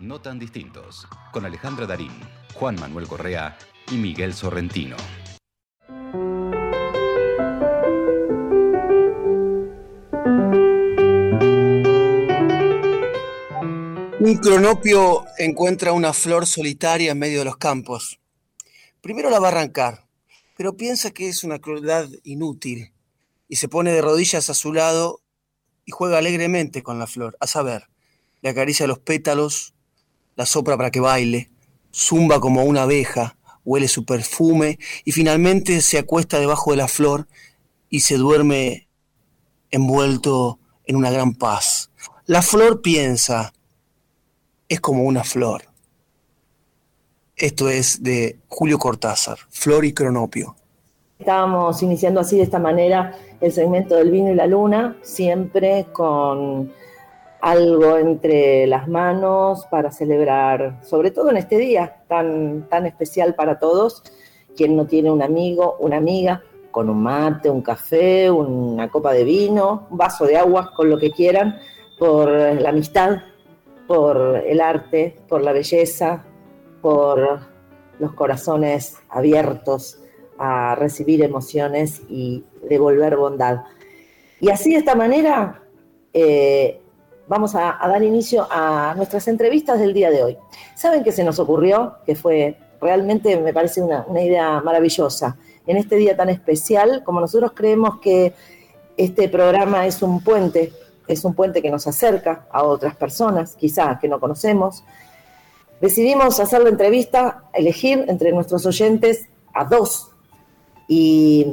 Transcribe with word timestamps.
No 0.00 0.20
tan 0.20 0.38
distintos, 0.38 1.08
con 1.32 1.44
Alejandra 1.44 1.84
Darín, 1.84 2.12
Juan 2.54 2.76
Manuel 2.78 3.08
Correa 3.08 3.58
y 3.90 3.96
Miguel 3.96 4.32
Sorrentino. 4.32 4.94
Un 14.20 14.38
cronopio 14.40 15.24
encuentra 15.36 15.92
una 15.92 16.12
flor 16.12 16.46
solitaria 16.46 17.10
en 17.10 17.18
medio 17.18 17.40
de 17.40 17.46
los 17.46 17.56
campos. 17.56 18.20
Primero 19.00 19.30
la 19.30 19.40
va 19.40 19.48
a 19.48 19.50
arrancar, 19.50 20.06
pero 20.56 20.76
piensa 20.76 21.10
que 21.10 21.28
es 21.28 21.42
una 21.42 21.58
crueldad 21.58 22.08
inútil 22.22 22.92
y 23.48 23.56
se 23.56 23.68
pone 23.68 23.90
de 23.90 24.02
rodillas 24.02 24.48
a 24.48 24.54
su 24.54 24.72
lado 24.72 25.22
y 25.84 25.90
juega 25.90 26.18
alegremente 26.18 26.84
con 26.84 27.00
la 27.00 27.08
flor, 27.08 27.36
a 27.40 27.48
saber, 27.48 27.88
le 28.42 28.50
acaricia 28.50 28.86
los 28.86 29.00
pétalos, 29.00 29.74
la 30.38 30.46
sopra 30.46 30.76
para 30.76 30.92
que 30.92 31.00
baile, 31.00 31.50
zumba 31.92 32.38
como 32.38 32.62
una 32.62 32.82
abeja, 32.82 33.36
huele 33.64 33.88
su 33.88 34.04
perfume 34.04 34.78
y 35.04 35.10
finalmente 35.10 35.80
se 35.82 35.98
acuesta 35.98 36.38
debajo 36.38 36.70
de 36.70 36.76
la 36.76 36.86
flor 36.86 37.26
y 37.90 38.00
se 38.00 38.16
duerme 38.16 38.86
envuelto 39.72 40.60
en 40.86 40.94
una 40.94 41.10
gran 41.10 41.34
paz. 41.34 41.90
La 42.26 42.40
flor 42.40 42.82
piensa, 42.82 43.52
es 44.68 44.80
como 44.80 45.02
una 45.02 45.24
flor. 45.24 45.62
Esto 47.34 47.68
es 47.68 48.04
de 48.04 48.38
Julio 48.46 48.78
Cortázar, 48.78 49.38
Flor 49.50 49.84
y 49.84 49.92
Cronopio. 49.92 50.54
Estábamos 51.18 51.82
iniciando 51.82 52.20
así 52.20 52.36
de 52.36 52.44
esta 52.44 52.60
manera 52.60 53.18
el 53.40 53.50
segmento 53.50 53.96
del 53.96 54.12
vino 54.12 54.30
y 54.30 54.36
la 54.36 54.46
luna, 54.46 54.96
siempre 55.02 55.86
con 55.92 56.72
algo 57.40 57.96
entre 57.96 58.66
las 58.66 58.88
manos 58.88 59.66
para 59.70 59.90
celebrar, 59.90 60.80
sobre 60.82 61.10
todo 61.10 61.30
en 61.30 61.36
este 61.36 61.58
día 61.58 62.02
tan, 62.08 62.68
tan 62.68 62.86
especial 62.86 63.34
para 63.34 63.58
todos, 63.58 64.02
quien 64.56 64.76
no 64.76 64.86
tiene 64.86 65.10
un 65.10 65.22
amigo, 65.22 65.76
una 65.78 65.98
amiga, 65.98 66.42
con 66.70 66.90
un 66.90 67.02
mate, 67.02 67.48
un 67.50 67.62
café, 67.62 68.30
una 68.30 68.90
copa 68.90 69.12
de 69.12 69.24
vino, 69.24 69.86
un 69.90 69.98
vaso 69.98 70.26
de 70.26 70.36
agua, 70.36 70.72
con 70.76 70.90
lo 70.90 70.98
que 70.98 71.10
quieran, 71.10 71.58
por 71.98 72.30
la 72.30 72.68
amistad, 72.68 73.18
por 73.86 74.42
el 74.46 74.60
arte, 74.60 75.16
por 75.28 75.42
la 75.42 75.52
belleza, 75.52 76.24
por 76.82 77.40
los 77.98 78.12
corazones 78.14 78.98
abiertos 79.08 79.98
a 80.38 80.74
recibir 80.76 81.22
emociones 81.24 82.02
y 82.08 82.44
devolver 82.68 83.16
bondad. 83.16 83.64
Y 84.40 84.50
así 84.50 84.72
de 84.72 84.78
esta 84.78 84.94
manera 84.94 85.62
eh, 86.12 86.80
vamos 87.28 87.54
a, 87.54 87.78
dar 87.80 88.02
inicio 88.02 88.46
a 88.50 88.94
nuestras 88.96 89.28
entrevistas 89.28 89.78
del 89.78 89.92
día 89.92 90.10
de 90.10 90.22
hoy. 90.22 90.38
¿Saben 90.74 91.04
qué 91.04 91.12
se 91.12 91.24
nos 91.24 91.38
ocurrió? 91.38 91.98
Que 92.04 92.14
fue 92.14 92.56
realmente, 92.80 93.38
me 93.38 93.52
parece 93.52 93.82
una, 93.82 94.04
una 94.08 94.22
idea 94.22 94.60
maravillosa. 94.60 95.36
En 95.66 95.76
este 95.76 95.96
día 95.96 96.16
tan 96.16 96.30
especial, 96.30 97.02
como 97.04 97.20
nosotros 97.20 97.52
creemos 97.54 98.00
que 98.00 98.32
este 98.96 99.28
programa 99.28 99.86
es 99.86 100.02
un 100.02 100.22
puente 100.22 100.72
es 101.08 101.24
un 101.24 101.34
puente 101.34 101.62
que 101.62 101.70
nos 101.70 101.86
acerca 101.86 102.46
a 102.52 102.62
otras 102.62 102.94
personas, 102.94 103.56
quizás 103.56 103.98
que 103.98 104.08
no 104.08 104.20
conocemos. 104.20 104.84
Decidimos 105.80 106.38
hacer 106.38 106.62
la 106.62 106.68
entrevista, 106.68 107.44
elegir 107.54 108.04
entre 108.08 108.30
nuestros 108.30 108.66
oyentes 108.66 109.26
a 109.54 109.64
dos. 109.64 110.10
Y, 110.86 111.46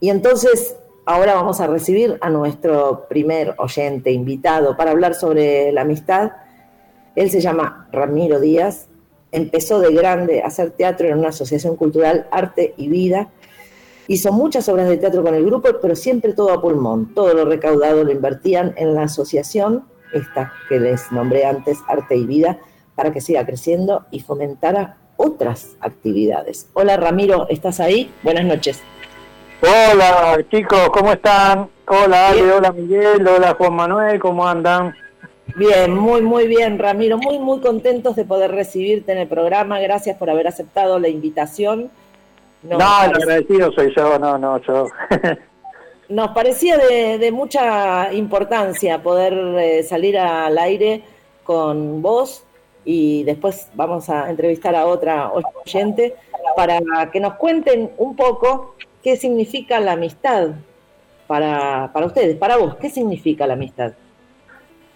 y 0.00 0.08
entonces 0.08 0.74
ahora 1.06 1.34
vamos 1.34 1.60
a 1.60 1.66
recibir 1.66 2.18
a 2.20 2.30
nuestro 2.30 3.06
primer 3.08 3.54
oyente 3.58 4.10
invitado 4.10 4.76
para 4.76 4.92
hablar 4.92 5.14
sobre 5.14 5.72
la 5.72 5.82
amistad. 5.82 6.32
Él 7.16 7.30
se 7.30 7.40
llama 7.40 7.88
Ramiro 7.92 8.40
Díaz, 8.40 8.88
empezó 9.32 9.80
de 9.80 9.92
grande 9.92 10.42
a 10.42 10.46
hacer 10.46 10.70
teatro 10.70 11.08
en 11.08 11.18
una 11.18 11.28
asociación 11.28 11.76
cultural 11.76 12.26
Arte 12.30 12.74
y 12.76 12.88
Vida 12.88 13.30
Hizo 14.06 14.32
muchas 14.32 14.68
obras 14.68 14.88
de 14.88 14.98
teatro 14.98 15.22
con 15.22 15.34
el 15.34 15.46
grupo, 15.46 15.68
pero 15.80 15.96
siempre 15.96 16.34
todo 16.34 16.52
a 16.52 16.60
pulmón. 16.60 17.14
Todo 17.14 17.32
lo 17.32 17.46
recaudado 17.46 18.04
lo 18.04 18.12
invertían 18.12 18.74
en 18.76 18.94
la 18.94 19.04
asociación, 19.04 19.84
esta 20.12 20.52
que 20.68 20.78
les 20.78 21.10
nombré 21.10 21.46
antes, 21.46 21.78
Arte 21.88 22.16
y 22.16 22.26
Vida, 22.26 22.58
para 22.94 23.12
que 23.12 23.22
siga 23.22 23.46
creciendo 23.46 24.04
y 24.10 24.20
fomentara 24.20 24.98
otras 25.16 25.76
actividades. 25.80 26.68
Hola 26.74 26.98
Ramiro, 26.98 27.48
¿estás 27.48 27.80
ahí? 27.80 28.12
Buenas 28.22 28.44
noches. 28.44 28.82
Hola 29.66 30.38
chicos, 30.50 30.90
¿cómo 30.90 31.12
están? 31.12 31.68
Hola 31.86 32.28
Ale, 32.28 32.52
hola 32.52 32.72
Miguel, 32.72 33.26
hola 33.26 33.54
Juan 33.56 33.74
Manuel, 33.74 34.20
¿cómo 34.20 34.46
andan? 34.46 34.94
Bien, 35.56 35.94
muy, 35.94 36.22
muy 36.22 36.46
bien, 36.46 36.78
Ramiro. 36.78 37.18
Muy, 37.18 37.38
muy 37.38 37.60
contentos 37.60 38.16
de 38.16 38.24
poder 38.24 38.50
recibirte 38.50 39.12
en 39.12 39.18
el 39.18 39.28
programa. 39.28 39.78
Gracias 39.80 40.16
por 40.16 40.28
haber 40.30 40.48
aceptado 40.48 40.98
la 40.98 41.08
invitación 41.08 41.90
no, 42.64 42.76
el 42.76 43.14
agradecido 43.14 43.72
soy 43.72 43.92
yo, 43.94 44.18
no, 44.18 44.38
no, 44.38 44.58
yo. 44.62 44.86
Nos 46.08 46.30
parecía 46.30 46.78
de, 46.78 47.30
mucha 47.32 48.12
importancia 48.12 49.02
poder 49.02 49.32
eh, 49.58 49.82
salir 49.82 50.18
al 50.18 50.56
aire 50.58 51.02
con 51.42 52.02
vos 52.02 52.44
y 52.84 53.22
después 53.24 53.68
vamos 53.74 54.08
a 54.10 54.30
entrevistar 54.30 54.74
a 54.74 54.86
otra 54.86 55.30
oyente 55.32 56.14
para 56.56 56.80
que 57.10 57.20
nos 57.20 57.34
cuenten 57.34 57.90
un 57.96 58.14
poco 58.14 58.74
qué 59.04 59.16
significa 59.18 59.78
la 59.78 59.92
amistad 59.92 60.48
para, 61.26 61.90
para 61.92 62.06
ustedes, 62.06 62.36
para 62.36 62.56
vos, 62.56 62.76
¿qué 62.76 62.88
significa 62.88 63.46
la 63.46 63.52
amistad? 63.52 63.92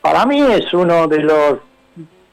Para 0.00 0.24
mí 0.24 0.40
es 0.40 0.72
uno 0.72 1.06
de 1.06 1.20
los 1.20 1.58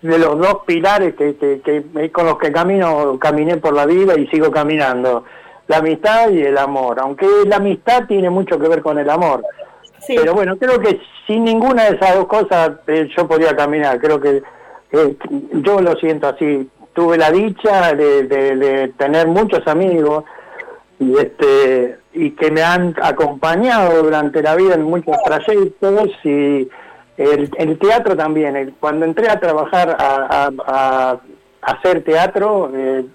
de 0.01 0.19
los 0.19 0.37
dos 0.37 0.57
pilares 0.67 1.15
que, 1.15 1.35
que, 1.35 2.11
con 2.11 2.27
los 2.27 2.37
que 2.37 2.51
camino, 2.51 3.17
caminé 3.19 3.57
por 3.57 3.73
la 3.73 3.87
vida 3.87 4.17
y 4.17 4.27
sigo 4.27 4.51
caminando, 4.51 5.23
la 5.67 5.77
amistad 5.77 6.29
y 6.29 6.41
el 6.41 6.57
amor, 6.59 6.99
aunque 6.99 7.27
la 7.47 7.55
amistad 7.55 8.05
tiene 8.07 8.29
mucho 8.29 8.59
que 8.59 8.67
ver 8.67 8.83
con 8.83 8.99
el 8.99 9.09
amor. 9.09 9.43
Pero 10.07 10.35
bueno, 10.35 10.57
creo 10.57 10.79
que 10.79 11.01
sin 11.25 11.43
ninguna 11.43 11.85
de 11.85 11.95
esas 11.95 12.15
dos 12.15 12.27
cosas 12.27 12.73
eh, 12.85 13.09
yo 13.17 13.27
podría 13.27 13.55
caminar, 13.55 13.99
creo 13.99 14.19
que 14.19 14.43
yo 15.53 15.81
lo 15.81 15.95
siento 15.95 16.27
así, 16.27 16.69
tuve 16.93 17.17
la 17.17 17.31
dicha 17.31 17.93
de, 17.95 18.27
de, 18.27 18.87
tener 18.89 19.27
muchos 19.27 19.67
amigos 19.67 20.23
y 20.99 21.17
este 21.17 21.97
y 22.13 22.31
que 22.31 22.49
me 22.51 22.63
han 22.63 22.95
acompañado 23.01 24.01
durante 24.03 24.41
la 24.41 24.55
vida 24.55 24.75
en 24.75 24.83
muchos 24.83 25.15
trayectos 25.25 26.09
y 26.23 26.69
el, 27.17 27.77
teatro 27.79 28.15
también. 28.15 28.75
cuando 28.79 29.05
entré 29.05 29.29
a 29.29 29.39
trabajar 29.39 29.95
a, 29.99 31.17
hacer 31.61 32.03
teatro, 32.03 32.71
eh, 32.75 33.05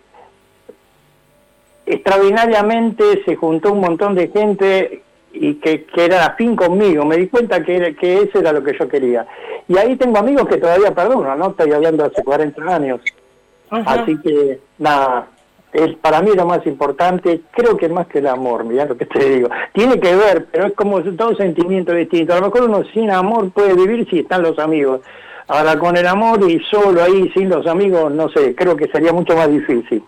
extraordinariamente 1.86 3.22
se 3.24 3.36
juntó 3.36 3.72
un 3.72 3.80
montón 3.80 4.14
de 4.16 4.28
gente 4.28 5.02
y 5.32 5.54
que, 5.54 5.84
que 5.84 6.04
era 6.04 6.26
afín 6.26 6.56
conmigo. 6.56 7.04
Me 7.04 7.16
di 7.16 7.28
cuenta 7.28 7.62
que, 7.62 7.94
que 7.94 8.22
eso 8.22 8.40
era 8.40 8.52
lo 8.52 8.62
que 8.62 8.76
yo 8.76 8.88
quería. 8.88 9.26
Y 9.68 9.78
ahí 9.78 9.96
tengo 9.96 10.18
amigos 10.18 10.48
que 10.48 10.56
todavía 10.56 10.92
perdono, 10.92 11.36
¿no? 11.36 11.50
Estoy 11.50 11.72
hablando 11.72 12.04
hace 12.04 12.24
40 12.24 12.74
años. 12.74 13.00
Así 13.70 14.18
que, 14.18 14.58
nada, 14.78 15.28
es 15.72 15.94
para 15.96 16.20
mí 16.20 16.30
lo 16.34 16.46
más 16.46 16.66
importante, 16.66 17.42
creo 17.52 17.76
que 17.76 17.88
más 17.88 18.06
que 18.08 18.18
el 18.18 18.26
amor, 18.26 18.64
mira 18.64 18.86
lo 18.86 18.96
que 18.96 19.06
te 19.06 19.36
digo. 19.36 19.48
Tiene 19.72 20.00
que 20.00 20.14
ver, 20.16 20.46
pero 20.50 20.66
es 20.66 20.72
como 20.74 21.00
todo 21.02 21.36
sentimiento 21.36 21.92
distinto. 21.92 22.32
A 22.32 22.40
lo 22.40 22.46
mejor 22.46 22.62
uno 22.62 22.84
sin 22.92 23.10
amor 23.10 23.50
puede 23.52 23.74
vivir 23.74 24.08
si 24.10 24.20
están 24.20 24.42
los 24.42 24.58
amigos. 24.58 25.00
Ahora 25.46 25.78
con 25.78 25.96
el 25.96 26.06
amor 26.06 26.48
y 26.48 26.60
solo 26.70 27.02
ahí 27.02 27.30
sin 27.34 27.48
los 27.48 27.66
amigos, 27.66 28.12
no 28.12 28.28
sé, 28.30 28.54
creo 28.54 28.76
que 28.76 28.88
sería 28.88 29.12
mucho 29.12 29.34
más 29.36 29.50
difícil. 29.50 30.02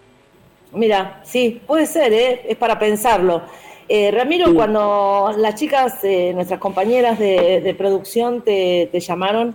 Mira, 0.72 1.20
sí, 1.24 1.60
puede 1.66 1.86
ser, 1.86 2.12
¿eh? 2.12 2.42
es 2.48 2.56
para 2.56 2.78
pensarlo. 2.78 3.42
Eh, 3.88 4.10
Ramiro, 4.10 4.54
cuando 4.54 5.34
las 5.36 5.54
chicas, 5.56 6.02
eh, 6.04 6.32
nuestras 6.34 6.58
compañeras 6.58 7.18
de, 7.18 7.74
producción 7.76 8.40
te, 8.42 8.88
llamaron, 9.00 9.54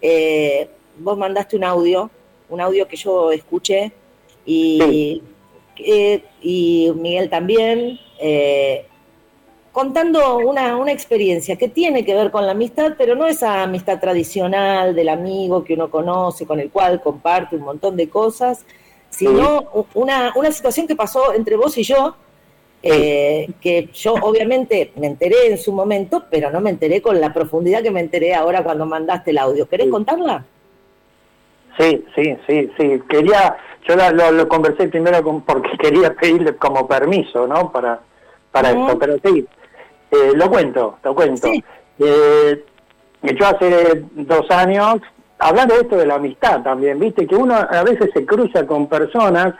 eh, 0.00 0.68
vos 0.98 1.18
mandaste 1.18 1.56
un 1.56 1.64
audio, 1.64 2.10
un 2.50 2.60
audio 2.60 2.86
que 2.86 2.96
yo 2.96 3.32
escuché 3.32 3.90
y 4.46 5.22
y 5.76 6.92
Miguel 6.94 7.28
también, 7.30 7.98
eh, 8.20 8.86
contando 9.72 10.38
una, 10.38 10.76
una, 10.76 10.92
experiencia 10.92 11.56
que 11.56 11.68
tiene 11.68 12.04
que 12.04 12.14
ver 12.14 12.30
con 12.30 12.46
la 12.46 12.52
amistad, 12.52 12.94
pero 12.96 13.16
no 13.16 13.26
esa 13.26 13.64
amistad 13.64 13.98
tradicional 13.98 14.94
del 14.94 15.08
amigo 15.08 15.64
que 15.64 15.74
uno 15.74 15.90
conoce, 15.90 16.46
con 16.46 16.60
el 16.60 16.70
cual 16.70 17.00
comparte 17.02 17.56
un 17.56 17.62
montón 17.62 17.96
de 17.96 18.08
cosas, 18.08 18.64
sino 19.10 19.86
una, 19.94 20.32
una 20.36 20.52
situación 20.52 20.86
que 20.86 20.94
pasó 20.94 21.34
entre 21.34 21.56
vos 21.56 21.76
y 21.78 21.82
yo, 21.82 22.14
eh, 22.82 23.48
que 23.60 23.88
yo 23.94 24.14
obviamente 24.14 24.92
me 24.96 25.06
enteré 25.06 25.48
en 25.48 25.58
su 25.58 25.72
momento, 25.72 26.24
pero 26.30 26.50
no 26.50 26.60
me 26.60 26.70
enteré 26.70 27.00
con 27.00 27.20
la 27.20 27.32
profundidad 27.32 27.82
que 27.82 27.90
me 27.90 28.00
enteré 28.00 28.34
ahora 28.34 28.62
cuando 28.62 28.86
mandaste 28.86 29.30
el 29.30 29.38
audio. 29.38 29.68
¿Querés 29.68 29.88
contarla? 29.88 30.44
Sí, 31.78 32.04
sí, 32.14 32.36
sí, 32.46 32.70
sí. 32.78 33.02
Quería, 33.08 33.56
yo 33.86 33.96
lo, 33.96 34.48
conversé 34.48 34.88
primero 34.88 35.22
con, 35.22 35.42
porque 35.42 35.76
quería 35.78 36.14
pedirle 36.14 36.56
como 36.56 36.86
permiso, 36.86 37.46
¿no? 37.46 37.70
Para, 37.72 38.00
para 38.52 38.70
esto, 38.70 38.98
pero 38.98 39.16
sí, 39.24 39.46
eh, 40.10 40.32
lo 40.34 40.48
cuento, 40.48 40.98
lo 41.02 41.14
cuento. 41.14 41.48
Eh, 41.98 42.64
yo 43.22 43.46
hace 43.46 44.04
dos 44.12 44.50
años 44.50 45.00
hablar 45.38 45.68
de 45.68 45.76
esto 45.76 45.96
de 45.96 46.06
la 46.06 46.16
amistad 46.16 46.62
también, 46.62 46.98
viste, 46.98 47.26
que 47.26 47.36
uno 47.36 47.54
a 47.54 47.82
veces 47.82 48.10
se 48.14 48.24
cruza 48.24 48.66
con 48.66 48.86
personas 48.88 49.54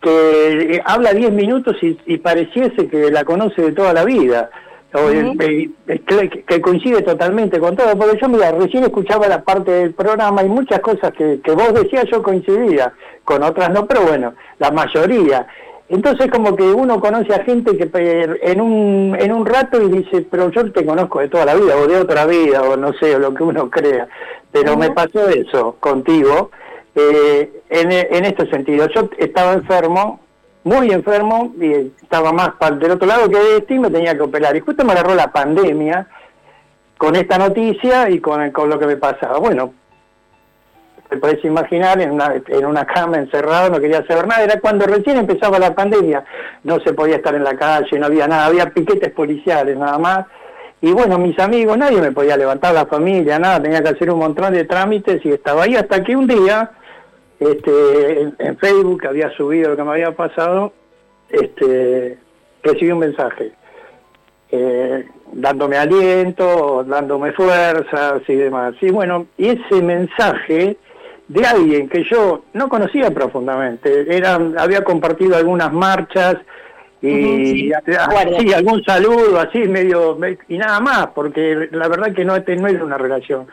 que 0.00 0.76
eh, 0.76 0.82
habla 0.84 1.12
10 1.12 1.32
minutos 1.32 1.76
y, 1.82 2.16
pareciese 2.18 2.88
que 2.88 3.10
la 3.10 3.24
conoce 3.24 3.62
de 3.62 3.72
toda 3.72 3.92
la 3.92 4.04
vida. 4.04 4.50
O, 4.92 5.08
que, 5.38 6.60
coincide 6.60 7.02
totalmente 7.02 7.60
con 7.60 7.76
todo, 7.76 7.96
porque 7.96 8.18
yo, 8.20 8.28
mira, 8.28 8.50
recién 8.50 8.82
escuchaba 8.82 9.28
la 9.28 9.42
parte 9.42 9.70
del 9.70 9.94
programa 9.94 10.42
y 10.42 10.48
muchas 10.48 10.80
cosas 10.80 11.12
que, 11.12 11.40
que 11.42 11.52
vos 11.52 11.72
decías 11.72 12.06
yo 12.10 12.22
coincidía, 12.22 12.92
con 13.24 13.42
otras 13.44 13.70
no, 13.70 13.86
pero 13.86 14.02
bueno, 14.02 14.34
la 14.58 14.70
mayoría. 14.72 15.46
Entonces 15.90 16.30
como 16.30 16.54
que 16.54 16.62
uno 16.62 17.00
conoce 17.00 17.34
a 17.34 17.42
gente 17.42 17.76
que 17.76 17.88
en 18.42 18.60
un, 18.60 19.16
en 19.18 19.32
un 19.32 19.44
rato 19.44 19.82
y 19.82 19.88
dice, 19.88 20.24
pero 20.30 20.48
yo 20.50 20.70
te 20.70 20.86
conozco 20.86 21.18
de 21.18 21.28
toda 21.28 21.44
la 21.44 21.56
vida, 21.56 21.76
o 21.76 21.86
de 21.88 21.98
otra 21.98 22.26
vida, 22.26 22.62
o 22.62 22.76
no 22.76 22.92
sé, 22.92 23.16
o 23.16 23.18
lo 23.18 23.34
que 23.34 23.42
uno 23.42 23.68
crea. 23.68 24.08
Pero 24.52 24.76
me 24.76 24.90
pasó 24.90 25.28
eso 25.28 25.76
contigo, 25.80 26.50
eh, 26.94 27.50
en, 27.68 27.90
en 27.90 28.24
este 28.24 28.48
sentido. 28.50 28.88
Yo 28.88 29.08
estaba 29.18 29.52
enfermo, 29.52 30.20
muy 30.64 30.90
enfermo, 30.90 31.52
y 31.60 31.92
estaba 32.02 32.32
más 32.32 32.50
del 32.78 32.92
otro 32.92 33.06
lado 33.06 33.28
que 33.28 33.38
de 33.38 33.56
este 33.58 33.74
y 33.74 33.78
me 33.78 33.90
tenía 33.90 34.14
que 34.14 34.22
operar. 34.22 34.54
Y 34.56 34.60
justo 34.60 34.84
me 34.84 34.92
agarró 34.92 35.14
la 35.14 35.32
pandemia 35.32 36.06
con 36.98 37.16
esta 37.16 37.38
noticia 37.38 38.10
y 38.10 38.20
con, 38.20 38.50
con 38.50 38.68
lo 38.68 38.78
que 38.78 38.86
me 38.86 38.96
pasaba. 38.96 39.38
Bueno, 39.38 39.72
te 41.08 41.16
puedes 41.16 41.44
imaginar, 41.44 42.00
en 42.00 42.12
una, 42.12 42.34
en 42.46 42.64
una 42.64 42.84
cama 42.86 43.18
encerrado, 43.18 43.68
no 43.68 43.80
quería 43.80 44.06
saber 44.06 44.28
nada, 44.28 44.44
era 44.44 44.60
cuando 44.60 44.86
recién 44.86 45.16
empezaba 45.16 45.58
la 45.58 45.74
pandemia, 45.74 46.24
no 46.62 46.78
se 46.80 46.92
podía 46.92 47.16
estar 47.16 47.34
en 47.34 47.42
la 47.42 47.56
calle, 47.56 47.98
no 47.98 48.06
había 48.06 48.28
nada, 48.28 48.46
había 48.46 48.70
piquetes 48.70 49.10
policiales 49.10 49.76
nada 49.76 49.98
más, 49.98 50.26
y 50.80 50.92
bueno, 50.92 51.18
mis 51.18 51.38
amigos, 51.38 51.76
nadie 51.76 52.00
me 52.00 52.12
podía 52.12 52.36
levantar, 52.36 52.72
la 52.72 52.86
familia, 52.86 53.38
nada, 53.38 53.60
tenía 53.60 53.82
que 53.82 53.90
hacer 53.90 54.10
un 54.10 54.20
montón 54.20 54.54
de 54.54 54.64
trámites 54.64 55.20
y 55.24 55.30
estaba 55.32 55.64
ahí 55.64 55.74
hasta 55.74 56.02
que 56.02 56.14
un 56.14 56.26
día, 56.26 56.70
este, 57.40 58.20
en, 58.38 58.58
Facebook 58.58 59.06
había 59.06 59.30
subido 59.30 59.70
lo 59.70 59.76
que 59.76 59.82
me 59.82 59.92
había 59.92 60.12
pasado, 60.12 60.72
este, 61.30 62.18
recibí 62.62 62.92
un 62.92 62.98
mensaje. 62.98 63.52
Eh, 64.52 65.06
dándome 65.32 65.76
aliento, 65.76 66.84
dándome 66.84 67.32
fuerzas 67.32 68.22
y 68.28 68.34
demás. 68.34 68.74
Y 68.80 68.90
bueno, 68.90 69.26
y 69.38 69.48
ese 69.48 69.80
mensaje 69.80 70.76
de 71.28 71.46
alguien 71.46 71.88
que 71.88 72.02
yo 72.04 72.42
no 72.52 72.68
conocía 72.68 73.10
profundamente. 73.12 74.04
Era, 74.14 74.34
había 74.58 74.82
compartido 74.82 75.36
algunas 75.36 75.72
marchas 75.72 76.36
y 77.00 77.70
sí, 77.70 78.52
algún 78.52 78.84
saludo 78.84 79.40
así 79.40 79.60
medio 79.60 80.18
y 80.48 80.58
nada 80.58 80.80
más, 80.80 81.06
porque 81.14 81.68
la 81.70 81.88
verdad 81.88 82.12
que 82.12 82.24
no, 82.24 82.36
no 82.36 82.68
era 82.68 82.84
una 82.84 82.98
relación 82.98 83.46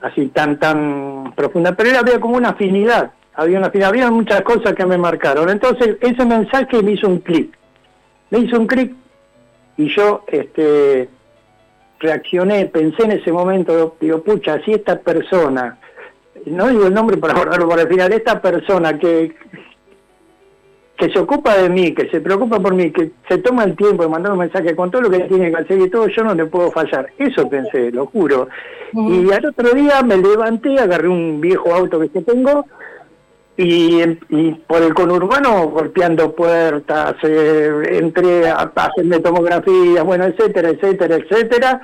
así 0.00 0.28
tan 0.28 0.58
tan 0.58 1.32
profunda, 1.34 1.74
pero 1.74 1.90
era, 1.90 2.00
había 2.00 2.20
como 2.20 2.36
una 2.36 2.50
afinidad, 2.50 3.12
había 3.34 3.58
una 3.58 3.68
afinidad, 3.68 3.90
había 3.90 4.10
muchas 4.10 4.42
cosas 4.42 4.74
que 4.74 4.86
me 4.86 4.98
marcaron. 4.98 5.48
Entonces 5.50 5.96
ese 6.00 6.24
mensaje 6.24 6.82
me 6.82 6.92
hizo 6.92 7.08
un 7.08 7.18
clic, 7.18 7.56
me 8.30 8.40
hizo 8.40 8.58
un 8.58 8.66
clic 8.66 8.94
y 9.76 9.94
yo 9.94 10.24
este 10.26 11.08
reaccioné, 12.00 12.66
pensé 12.66 13.04
en 13.04 13.12
ese 13.12 13.32
momento, 13.32 13.96
digo, 14.00 14.22
pucha, 14.22 14.60
si 14.64 14.72
esta 14.72 15.00
persona 15.00 15.78
no 16.46 16.68
digo 16.68 16.86
el 16.86 16.94
nombre 16.94 17.16
para 17.16 17.34
borrarlo 17.34 17.68
para 17.68 17.82
el 17.82 17.88
final, 17.88 18.12
esta 18.12 18.40
persona 18.40 18.98
que, 18.98 19.34
que 20.98 21.08
se 21.10 21.18
ocupa 21.20 21.56
de 21.56 21.68
mí, 21.68 21.92
que 21.94 22.10
se 22.10 22.20
preocupa 22.20 22.58
por 22.58 22.74
mí, 22.74 22.90
que 22.90 23.12
se 23.28 23.38
toma 23.38 23.62
el 23.62 23.76
tiempo 23.76 24.02
de 24.02 24.08
mandar 24.08 24.32
un 24.32 24.40
mensaje 24.40 24.74
con 24.74 24.90
todo 24.90 25.02
lo 25.02 25.10
que 25.10 25.20
tiene 25.20 25.50
que 25.50 25.56
hacer 25.56 25.78
y 25.78 25.88
todo, 25.88 26.08
yo 26.08 26.24
no 26.24 26.34
le 26.34 26.46
puedo 26.46 26.72
fallar. 26.72 27.08
Eso 27.16 27.48
pensé, 27.48 27.92
lo 27.92 28.06
juro. 28.06 28.48
Y 28.92 29.30
al 29.30 29.46
otro 29.46 29.70
día 29.74 30.02
me 30.02 30.16
levanté, 30.16 30.76
agarré 30.78 31.08
un 31.08 31.40
viejo 31.40 31.72
auto 31.72 32.00
que 32.00 32.08
tengo 32.08 32.66
y, 33.56 34.02
y 34.28 34.52
por 34.66 34.82
el 34.82 34.92
conurbano 34.92 35.68
golpeando 35.68 36.34
puertas, 36.34 37.14
eh, 37.22 37.70
entré 37.92 38.48
a 38.48 38.72
hacerme 38.74 39.20
tomografías, 39.20 40.04
bueno, 40.04 40.24
etcétera, 40.24 40.70
etcétera, 40.70 41.16
etcétera, 41.16 41.80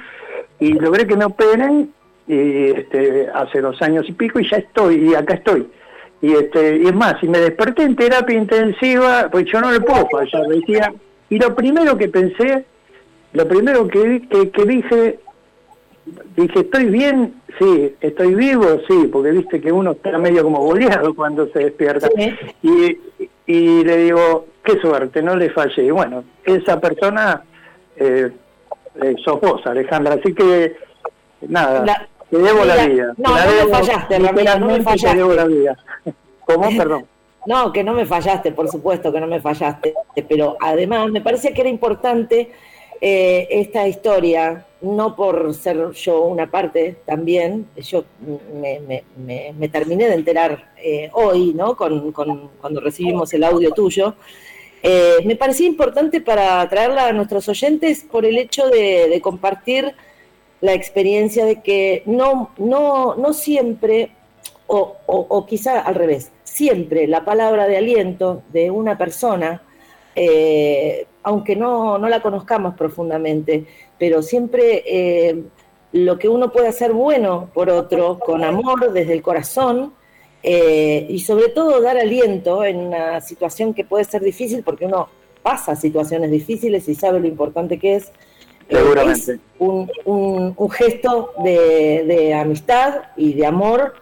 y 0.58 0.72
logré 0.72 1.06
que 1.06 1.16
me 1.16 1.26
operen 1.26 1.93
y 2.26 2.70
este, 2.70 3.28
hace 3.32 3.61
dos 3.61 3.81
años 3.82 4.06
y 4.08 4.12
pico 4.12 4.40
y 4.40 4.50
ya 4.50 4.56
estoy, 4.56 5.11
y 5.11 5.14
acá 5.14 5.34
estoy. 5.34 5.69
Y, 6.25 6.32
este, 6.32 6.79
y 6.79 6.87
es 6.87 6.94
más, 6.94 7.21
si 7.21 7.29
me 7.29 7.38
desperté 7.38 7.82
en 7.82 7.97
terapia 7.97 8.38
intensiva, 8.38 9.29
pues 9.31 9.44
yo 9.44 9.61
no 9.61 9.71
le 9.71 9.81
puedo 9.81 10.09
fallar, 10.09 10.47
decía, 10.47 10.91
y 11.29 11.38
lo 11.38 11.55
primero 11.55 11.99
que 11.99 12.09
pensé, 12.09 12.65
lo 13.35 13.47
primero 13.47 13.87
que, 13.87 14.26
que, 14.31 14.50
que 14.50 14.65
dije, 14.65 15.19
dije, 16.35 16.61
¿estoy 16.61 16.87
bien? 16.87 17.35
Sí, 17.59 17.94
¿estoy 18.00 18.35
vivo? 18.37 18.81
Sí, 18.88 19.11
porque 19.12 19.32
viste 19.32 19.61
que 19.61 19.71
uno 19.71 19.93
está 19.93 20.17
medio 20.17 20.44
como 20.44 20.61
boleado 20.61 21.15
cuando 21.15 21.47
se 21.49 21.59
despierta. 21.59 22.09
Y, 22.62 22.99
y 23.47 23.85
le 23.85 23.97
digo, 23.99 24.47
qué 24.65 24.81
suerte, 24.81 25.21
no 25.21 25.37
le 25.37 25.50
fallé. 25.50 25.85
Y 25.85 25.91
bueno, 25.91 26.25
esa 26.43 26.81
persona 26.81 27.43
eh, 27.99 28.31
eh, 29.03 29.15
sos 29.23 29.43
vos, 29.43 29.67
Alejandra, 29.67 30.15
así 30.15 30.32
que 30.32 30.75
nada. 31.49 32.09
Te 32.34 32.42
debo 32.42 32.64
la 32.64 32.86
vida. 32.86 33.14
No, 33.16 33.31
no 33.31 33.64
me 33.64 33.70
fallaste, 33.70 34.19
Ramiro, 34.19 34.58
no 34.58 34.66
me 34.66 34.82
fallaste. 34.82 35.08
Te 35.08 35.16
debo 35.16 35.34
la 35.34 35.44
vida. 35.44 35.78
¿Cómo? 36.44 36.76
Perdón. 36.76 37.06
No, 37.46 37.72
que 37.72 37.84
no 37.84 37.92
me 37.92 38.06
fallaste, 38.06 38.50
por 38.50 38.69
supuesto 38.69 39.12
que 39.12 39.20
no 39.20 39.28
me 39.28 39.40
fallaste, 39.40 39.94
pero 40.28 40.56
además 40.60 41.10
me 41.10 41.20
parecía 41.20 41.52
que 41.52 41.60
era 41.60 41.70
importante 41.70 42.50
eh, 43.00 43.46
esta 43.50 43.86
historia, 43.86 44.66
no 44.81 45.14
por 45.14 45.54
ser 45.54 45.92
yo 45.92 46.22
una 46.22 46.50
parte 46.50 46.96
también, 47.06 47.66
yo 47.76 48.04
me, 48.52 48.80
me, 48.80 49.52
me, 49.56 49.69
terminé 49.69 50.08
de 50.08 50.14
enterar 50.14 50.72
eh, 50.82 51.10
hoy, 51.12 51.52
¿no? 51.54 51.76
Con, 51.76 52.10
con, 52.12 52.48
cuando 52.60 52.80
recibimos 52.80 53.32
el 53.34 53.44
audio 53.44 53.70
tuyo. 53.72 54.14
Eh, 54.82 55.19
me 55.25 55.37
parecía 55.37 55.66
importante 55.66 56.20
para 56.20 56.69
traerla 56.69 57.08
a 57.08 57.12
nuestros 57.12 57.48
oyentes 57.48 58.04
por 58.10 58.25
el 58.25 58.38
hecho 58.38 58.69
de, 58.70 59.08
de 59.08 59.20
compartir 59.20 59.94
la 60.64 60.72
experiencia 60.72 61.44
de 61.44 61.61
que 61.61 62.02
no, 62.06 62.50
no, 62.56 63.16
no 63.16 63.34
siempre, 63.34 64.12
o, 64.66 64.96
o, 65.05 65.44
quizá 65.44 65.81
al 65.81 65.94
revés, 65.94 66.32
siempre 66.43 67.06
la 67.06 67.22
palabra 67.22 67.69
de 67.69 67.76
aliento 67.76 68.43
de 68.50 68.70
una 68.70 68.96
persona, 68.96 69.61
eh, 70.16 71.06
aunque 71.22 71.55
no, 71.55 71.99
no, 71.99 72.08
la 72.08 72.22
conozcamos 72.22 72.76
profundamente, 72.76 73.66
pero 73.99 74.22
siempre 74.22 74.82
eh, 74.87 75.43
lo 75.93 76.19
que 76.19 76.31
uno 76.31 76.50
puede 76.50 76.69
hacer 76.69 76.94
bueno 76.94 77.50
por 77.52 77.69
otro, 77.69 78.19
con 78.19 78.43
amor, 78.43 78.90
desde 78.90 79.12
el 79.12 79.20
corazón, 79.20 79.93
eh, 80.43 81.06
y 81.11 81.18
sobre 81.18 81.50
todo 81.50 81.83
dar 81.83 81.99
aliento 81.99 82.64
en 82.64 82.78
una 82.78 83.21
situación 83.21 83.75
que 83.75 83.85
puede 83.85 84.04
ser 84.04 84.23
difícil, 84.23 84.62
porque 84.62 84.87
uno 84.87 85.11
pasa 85.42 85.76
situaciones 85.76 86.30
difíciles 86.30 86.88
y 86.88 86.94
sabe 86.94 87.21
lo 87.21 87.26
importante 87.26 87.78
que 87.78 87.97
es 87.97 88.11
Seguramente. 88.68 89.38
un, 89.59 89.90
un, 90.04 90.71
gesto 90.71 91.33
de, 91.42 92.35
amistad 92.35 93.02
y 93.16 93.35
de 93.35 93.47
amor. 93.47 93.94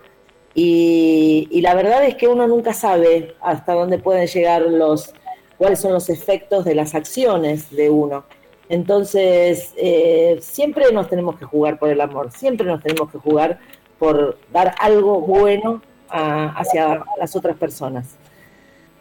Y, 0.54 1.61
la 1.62 1.75
verdad 1.75 2.04
es 2.04 2.16
que 2.16 2.28
uno 2.28 2.47
nunca 2.47 2.73
sabe 2.73 3.35
hasta 3.40 3.73
dónde 3.73 3.99
pueden 3.99 4.26
llegar 4.26 4.62
los, 4.62 5.14
cuáles 5.59 5.81
son 5.81 5.92
los 5.92 6.09
efectos 6.11 6.64
de 6.64 6.75
las 6.75 6.95
acciones 6.95 7.71
de 7.71 7.90
uno. 7.90 8.25
Entonces, 8.69 9.73
eh, 9.76 10.38
siempre 10.40 10.92
nos 10.92 11.09
tenemos 11.09 11.38
que 11.38 11.45
jugar 11.45 11.78
por 11.78 11.88
el 11.88 12.00
amor, 12.00 12.31
siempre 12.33 12.66
nos 12.66 12.83
tenemos 12.83 13.11
que 13.11 13.19
jugar 13.19 13.59
por 13.99 14.38
dar 14.52 14.75
algo 14.78 15.21
bueno 15.21 15.83
hacia 16.09 17.02
las 17.19 17.35
otras 17.35 17.57
personas. 17.57 18.16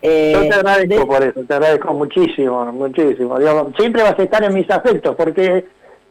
Eh, 0.01 0.31
Yo 0.33 0.49
te 0.49 0.55
agradezco 0.55 1.07
por 1.07 1.23
eso, 1.23 1.41
te 1.47 1.53
agradezco 1.53 1.93
muchísimo, 1.93 2.65
muchísimo. 2.71 3.37
siempre 3.77 4.01
vas 4.01 4.17
a 4.17 4.23
estar 4.23 4.43
en 4.43 4.53
mis 4.53 4.69
afectos 4.69 5.15
porque 5.15 5.65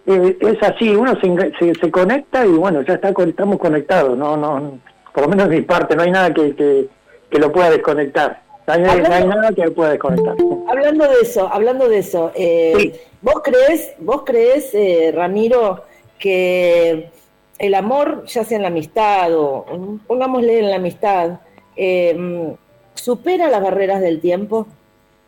eh, 0.06 0.38
es 0.40 0.62
así, 0.62 0.94
uno 0.94 1.18
se, 1.20 1.74
se, 1.74 1.90
conecta 1.90 2.46
y 2.46 2.50
bueno, 2.50 2.82
ya 2.82 2.94
está, 2.94 3.08
estamos 3.10 3.58
conectados, 3.58 4.16
no, 4.16 4.36
no, 4.36 4.78
por 5.12 5.24
lo 5.24 5.28
menos 5.28 5.48
de 5.48 5.56
mi 5.56 5.62
parte, 5.62 5.96
no 5.96 6.02
hay 6.02 6.10
nada 6.12 6.32
que, 6.32 6.54
que, 6.54 7.38
lo 7.38 7.50
pueda 7.50 7.70
desconectar. 7.70 8.42
No 8.66 8.74
hay, 8.74 9.24
nada 9.26 9.50
que 9.52 9.68
pueda 9.72 9.90
desconectar. 9.90 10.36
Hablando 10.68 11.08
de 11.08 11.20
eso, 11.22 11.48
hablando 11.52 11.88
de 11.88 11.98
eso, 11.98 12.30
eh, 12.36 12.92
¿vos 13.20 13.42
crees, 13.42 13.92
vos 13.98 14.22
crees 14.24 14.72
Ramiro, 15.12 15.82
que 16.16 17.10
el 17.58 17.74
amor, 17.74 18.24
ya 18.26 18.44
sea 18.44 18.56
en 18.56 18.62
la 18.62 18.68
amistad 18.68 19.34
o 19.34 19.66
pongámosle 20.06 20.60
en 20.60 20.70
la 20.70 20.76
amistad, 20.76 21.40
eh, 21.76 22.54
supera 23.00 23.48
las 23.48 23.62
barreras 23.62 24.00
del 24.00 24.20
tiempo, 24.20 24.66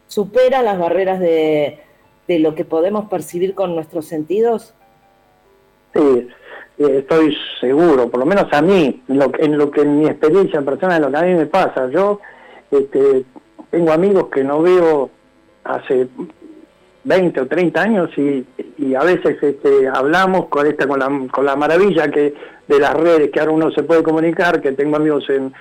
supera 0.06 0.62
las 0.62 0.78
barreras 0.78 1.20
de, 1.20 1.80
lo 2.28 2.54
que 2.54 2.64
podemos 2.64 3.10
percibir 3.10 3.54
con 3.54 3.74
nuestros 3.74 4.06
sentidos? 4.06 4.74
Sí, 5.94 6.28
eh, 6.78 6.98
estoy 6.98 7.36
seguro, 7.60 8.08
por 8.08 8.20
lo 8.20 8.26
menos 8.26 8.46
a 8.52 8.62
mí, 8.62 9.02
en 9.08 9.18
lo, 9.18 9.30
en 9.38 9.58
lo 9.58 9.70
que 9.70 9.82
en 9.82 10.00
mi 10.00 10.06
experiencia 10.06 10.62
personal, 10.62 10.96
en 10.96 11.02
lo 11.02 11.10
que 11.10 11.24
a 11.24 11.28
mí 11.28 11.34
me 11.34 11.46
pasa, 11.46 11.90
yo 11.90 12.20
este, 12.70 13.24
tengo 13.70 13.92
amigos 13.92 14.28
que 14.28 14.44
no 14.44 14.62
veo 14.62 15.10
hace 15.64 16.08
20 17.04 17.40
o 17.40 17.46
30 17.46 17.82
años 17.82 18.10
y, 18.16 18.46
y 18.78 18.94
a 18.94 19.02
veces 19.02 19.42
este, 19.42 19.88
hablamos 19.88 20.46
con 20.46 20.66
esta 20.66 20.86
con 20.86 21.00
la, 21.00 21.10
con 21.30 21.44
la 21.44 21.56
maravilla 21.56 22.10
que 22.10 22.34
de 22.66 22.78
las 22.78 22.94
redes 22.94 23.30
que 23.30 23.40
ahora 23.40 23.52
uno 23.52 23.70
se 23.72 23.82
puede 23.82 24.02
comunicar, 24.02 24.62
que 24.62 24.72
tengo 24.72 24.96
amigos 24.96 25.28
en, 25.28 25.52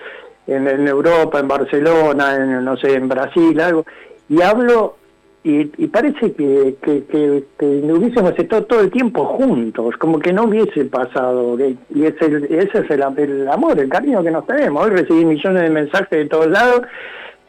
en, 0.48 0.88
Europa, 0.88 1.40
en 1.40 1.48
Barcelona, 1.48 2.36
en, 2.36 2.64
no 2.64 2.78
sé, 2.78 2.96
en 2.96 3.08
Brasil, 3.08 3.60
algo, 3.60 3.86
y 4.30 4.42
hablo 4.42 4.96
y, 5.44 5.66
parece 5.88 6.34
que, 6.34 6.76
que, 6.84 7.04
que, 7.08 7.44
hubiésemos 7.66 8.38
estado 8.38 8.64
todo 8.66 8.82
el 8.82 8.92
tiempo 8.92 9.26
juntos, 9.26 9.96
como 9.98 10.20
que 10.20 10.32
no 10.32 10.44
hubiese 10.44 10.86
pasado, 10.86 11.58
y 11.60 12.06
ese, 12.06 12.26
ese 12.50 12.80
es 12.80 12.92
el, 12.92 13.48
amor, 13.48 13.80
el 13.80 13.90
cariño 13.90 14.24
que 14.24 14.30
nos 14.30 14.46
tenemos. 14.46 14.86
Hoy 14.86 14.92
recibí 14.92 15.26
millones 15.26 15.64
de 15.64 15.70
mensajes 15.70 16.10
de 16.12 16.26
todos 16.26 16.48
lados, 16.48 16.82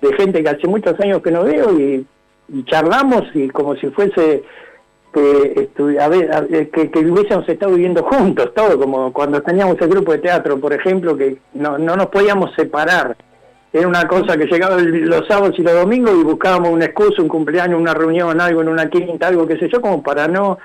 de 0.01 0.13
gente 0.15 0.43
que 0.43 0.49
hace 0.49 0.67
muchos 0.67 0.99
años 1.01 1.21
que 1.21 1.31
no 1.31 1.45
veo, 1.45 1.79
y, 1.79 2.07
y 2.49 2.65
charlamos 2.65 3.25
y 3.35 3.51
como 3.51 3.77
si 3.77 3.89
fuese 3.89 4.43
que, 5.13 5.69
a 6.01 6.09
ver, 6.09 6.71
que, 6.71 6.91
que, 6.91 6.99
hubiésemos 7.01 7.49
estado 7.49 7.73
viviendo 7.73 8.03
juntos, 8.03 8.53
todo, 8.55 8.79
como 8.79 9.13
cuando 9.13 9.43
teníamos 9.43 9.81
el 9.81 9.89
grupo 9.89 10.13
de 10.13 10.19
teatro, 10.19 10.59
por 10.59 10.73
ejemplo, 10.73 11.17
que 11.17 11.37
no, 11.55 11.79
no 11.79 11.97
nos 11.97 12.07
podíamos 12.07 12.55
separar. 12.55 13.17
Era 13.73 13.89
una 13.89 14.07
cosa 14.07 14.37
que 14.37 14.47
llegaba 14.47 14.77
los 14.79 15.27
sábados 15.27 15.59
y 15.59 15.63
los 15.63 15.75
domingos 15.75 16.13
y 16.19 16.25
buscábamos 16.25 16.71
una 16.71 16.87
excusa, 16.87 17.23
un 17.23 17.29
cumpleaños, 17.29 17.81
una 17.81 17.95
reunión, 17.95 18.41
algo 18.41 18.63
en 18.63 18.69
una 18.69 18.89
quinta, 18.89 19.29
algo 19.29 19.47
que 19.47 19.59
sé 19.59 19.69
yo, 19.69 19.81
como 19.81 20.03
para 20.03 20.29
no, 20.29 20.59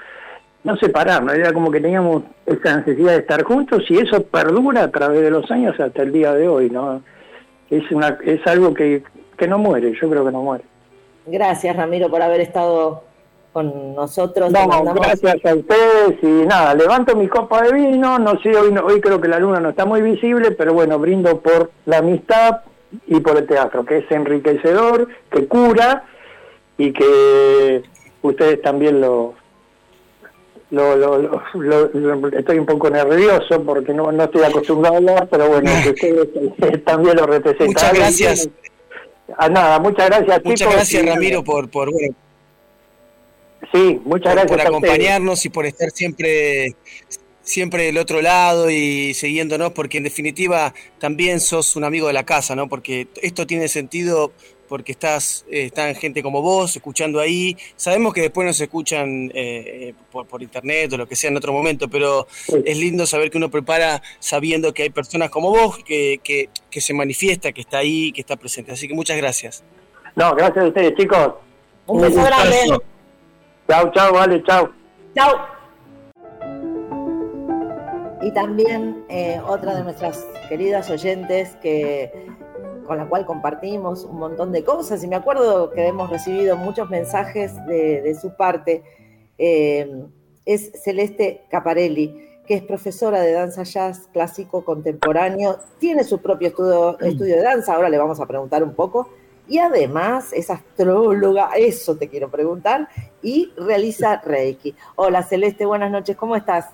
no 0.63 0.75
separarnos. 0.77 1.33
Era 1.35 1.53
como 1.53 1.71
que 1.71 1.79
teníamos 1.79 2.23
esa 2.45 2.77
necesidad 2.77 3.13
de 3.13 3.19
estar 3.19 3.43
juntos 3.43 3.83
y 3.89 3.97
eso 3.97 4.23
perdura 4.23 4.83
a 4.83 4.91
través 4.91 5.21
de 5.21 5.31
los 5.31 5.49
años 5.51 5.79
hasta 5.79 6.01
el 6.01 6.11
día 6.11 6.33
de 6.33 6.49
hoy, 6.49 6.69
¿no? 6.69 7.01
Es, 7.69 7.89
una, 7.91 8.17
es 8.25 8.45
algo 8.45 8.73
que, 8.73 9.03
que 9.37 9.47
no 9.47 9.57
muere, 9.57 9.93
yo 9.93 10.09
creo 10.09 10.25
que 10.25 10.31
no 10.31 10.41
muere. 10.41 10.65
Gracias, 11.25 11.75
Ramiro, 11.75 12.09
por 12.09 12.21
haber 12.21 12.41
estado 12.41 13.03
con 13.53 13.95
nosotros. 13.95 14.51
No, 14.51 14.93
gracias 14.93 15.45
a 15.45 15.55
ustedes 15.55 16.21
y 16.21 16.45
nada, 16.45 16.73
levanto 16.75 17.15
mi 17.15 17.27
copa 17.27 17.63
de 17.63 17.73
vino, 17.73 18.19
no 18.19 18.39
sé, 18.41 18.55
hoy, 18.55 18.75
hoy 18.77 19.01
creo 19.01 19.19
que 19.19 19.27
la 19.27 19.39
luna 19.39 19.59
no 19.59 19.69
está 19.69 19.85
muy 19.85 20.01
visible, 20.01 20.51
pero 20.51 20.73
bueno, 20.73 20.99
brindo 20.99 21.39
por 21.39 21.71
la 21.85 21.97
amistad 21.97 22.61
y 23.07 23.19
por 23.19 23.37
el 23.37 23.47
teatro, 23.47 23.85
que 23.85 23.97
es 23.99 24.11
enriquecedor, 24.11 25.07
que 25.29 25.47
cura 25.47 26.05
y 26.77 26.93
que 26.93 27.83
ustedes 28.21 28.61
también 28.61 29.01
lo, 29.01 29.33
lo, 30.69 30.95
lo, 30.95 32.27
estoy 32.37 32.59
un 32.59 32.65
poco 32.65 32.89
nervioso 32.89 33.63
porque 33.63 33.93
no, 33.93 34.11
no 34.11 34.23
estoy 34.25 34.43
acostumbrado 34.43 34.95
a 34.95 34.97
hablar, 34.97 35.27
pero 35.29 35.47
bueno, 35.47 35.71
que 35.83 36.13
ustedes 36.13 36.83
también 36.85 37.17
lo 37.17 37.25
representan. 37.25 37.67
Muchas 37.67 37.93
gracias. 37.93 38.49
Ah, 39.37 39.49
nada, 39.49 39.79
muchas 39.79 40.07
gracias. 40.07 40.45
Muchas 40.45 40.73
gracias, 40.73 41.05
Ramiro, 41.05 41.43
por, 41.43 41.69
por 41.69 41.91
bueno, 41.91 42.15
Sí, 43.71 43.99
muchas 44.05 44.33
gracias. 44.33 44.51
Por 44.51 44.61
acompañarnos 44.61 45.45
y 45.45 45.49
por 45.49 45.65
estar 45.65 45.89
siempre, 45.91 46.75
siempre 47.41 47.83
del 47.83 47.97
otro 47.97 48.21
lado 48.21 48.69
y 48.69 49.13
siguiéndonos, 49.13 49.71
porque 49.71 49.97
en 49.97 50.03
definitiva 50.03 50.73
también 50.99 51.39
sos 51.39 51.75
un 51.75 51.83
amigo 51.83 52.07
de 52.07 52.13
la 52.13 52.25
casa, 52.25 52.55
¿no? 52.55 52.67
Porque 52.69 53.07
esto 53.21 53.45
tiene 53.47 53.67
sentido 53.67 54.31
porque 54.67 54.91
estás, 54.91 55.45
eh, 55.49 55.65
están 55.65 55.95
gente 55.95 56.21
como 56.21 56.41
vos 56.41 56.75
escuchando 56.75 57.19
ahí. 57.19 57.57
Sabemos 57.75 58.13
que 58.13 58.21
después 58.21 58.45
nos 58.45 58.59
escuchan 58.59 59.31
eh, 59.33 59.93
por, 60.11 60.27
por, 60.27 60.43
internet 60.43 60.91
o 60.93 60.97
lo 60.97 61.07
que 61.07 61.15
sea 61.15 61.29
en 61.29 61.37
otro 61.37 61.53
momento, 61.53 61.87
pero 61.87 62.27
es 62.65 62.77
lindo 62.77 63.05
saber 63.05 63.31
que 63.31 63.37
uno 63.37 63.49
prepara 63.49 64.01
sabiendo 64.19 64.73
que 64.73 64.83
hay 64.83 64.89
personas 64.89 65.29
como 65.29 65.51
vos 65.51 65.77
que, 65.83 66.19
que, 66.23 66.49
que 66.69 66.81
se 66.81 66.93
manifiesta, 66.93 67.51
que 67.51 67.61
está 67.61 67.79
ahí, 67.79 68.11
que 68.11 68.21
está 68.21 68.35
presente. 68.35 68.71
Así 68.71 68.87
que 68.87 68.93
muchas 68.93 69.17
gracias. 69.17 69.63
No, 70.15 70.35
gracias 70.35 70.65
a 70.65 70.67
ustedes, 70.67 70.95
chicos. 70.95 71.33
Un 71.85 72.01
beso 72.01 72.21
grande. 72.23 72.79
Chao, 73.67 73.91
chao, 73.91 74.13
vale, 74.13 74.41
chao. 74.43 74.69
Chao. 75.13 75.35
Y 78.21 78.31
también 78.31 79.03
eh, 79.09 79.41
otra 79.45 79.75
de 79.75 79.83
nuestras 79.83 80.25
queridas 80.47 80.89
oyentes 80.89 81.55
que 81.61 82.27
con 82.87 82.97
la 82.97 83.07
cual 83.07 83.25
compartimos 83.25 84.05
un 84.05 84.19
montón 84.19 84.53
de 84.53 84.63
cosas 84.63 85.03
y 85.03 85.07
me 85.07 85.17
acuerdo 85.17 85.71
que 85.71 85.85
hemos 85.85 86.09
recibido 86.09 86.55
muchos 86.55 86.89
mensajes 86.89 87.53
de, 87.65 88.17
su 88.19 88.35
parte, 88.37 88.83
eh, 89.37 90.05
es 90.45 90.71
Celeste 90.81 91.43
Caparelli, 91.49 92.25
que 92.47 92.53
es 92.53 92.63
profesora 92.63 93.19
de 93.19 93.33
danza 93.33 93.63
jazz 93.63 94.07
clásico 94.13 94.63
contemporáneo, 94.63 95.59
tiene 95.79 96.05
su 96.05 96.21
propio 96.21 96.47
estudio, 96.47 96.97
estudio 96.99 97.35
de 97.35 97.43
danza, 97.43 97.75
ahora 97.75 97.89
le 97.89 97.97
vamos 97.97 98.21
a 98.21 98.25
preguntar 98.25 98.63
un 98.63 98.73
poco, 98.73 99.09
y 99.47 99.59
además 99.59 100.33
es 100.33 100.49
astróloga, 100.49 101.51
eso 101.55 101.95
te 101.95 102.09
quiero 102.09 102.29
preguntar, 102.29 102.87
y 103.21 103.51
realiza 103.57 104.21
Reiki. 104.23 104.75
Hola 104.95 105.23
Celeste, 105.23 105.65
buenas 105.65 105.91
noches, 105.91 106.15
¿cómo 106.15 106.35
estás? 106.35 106.67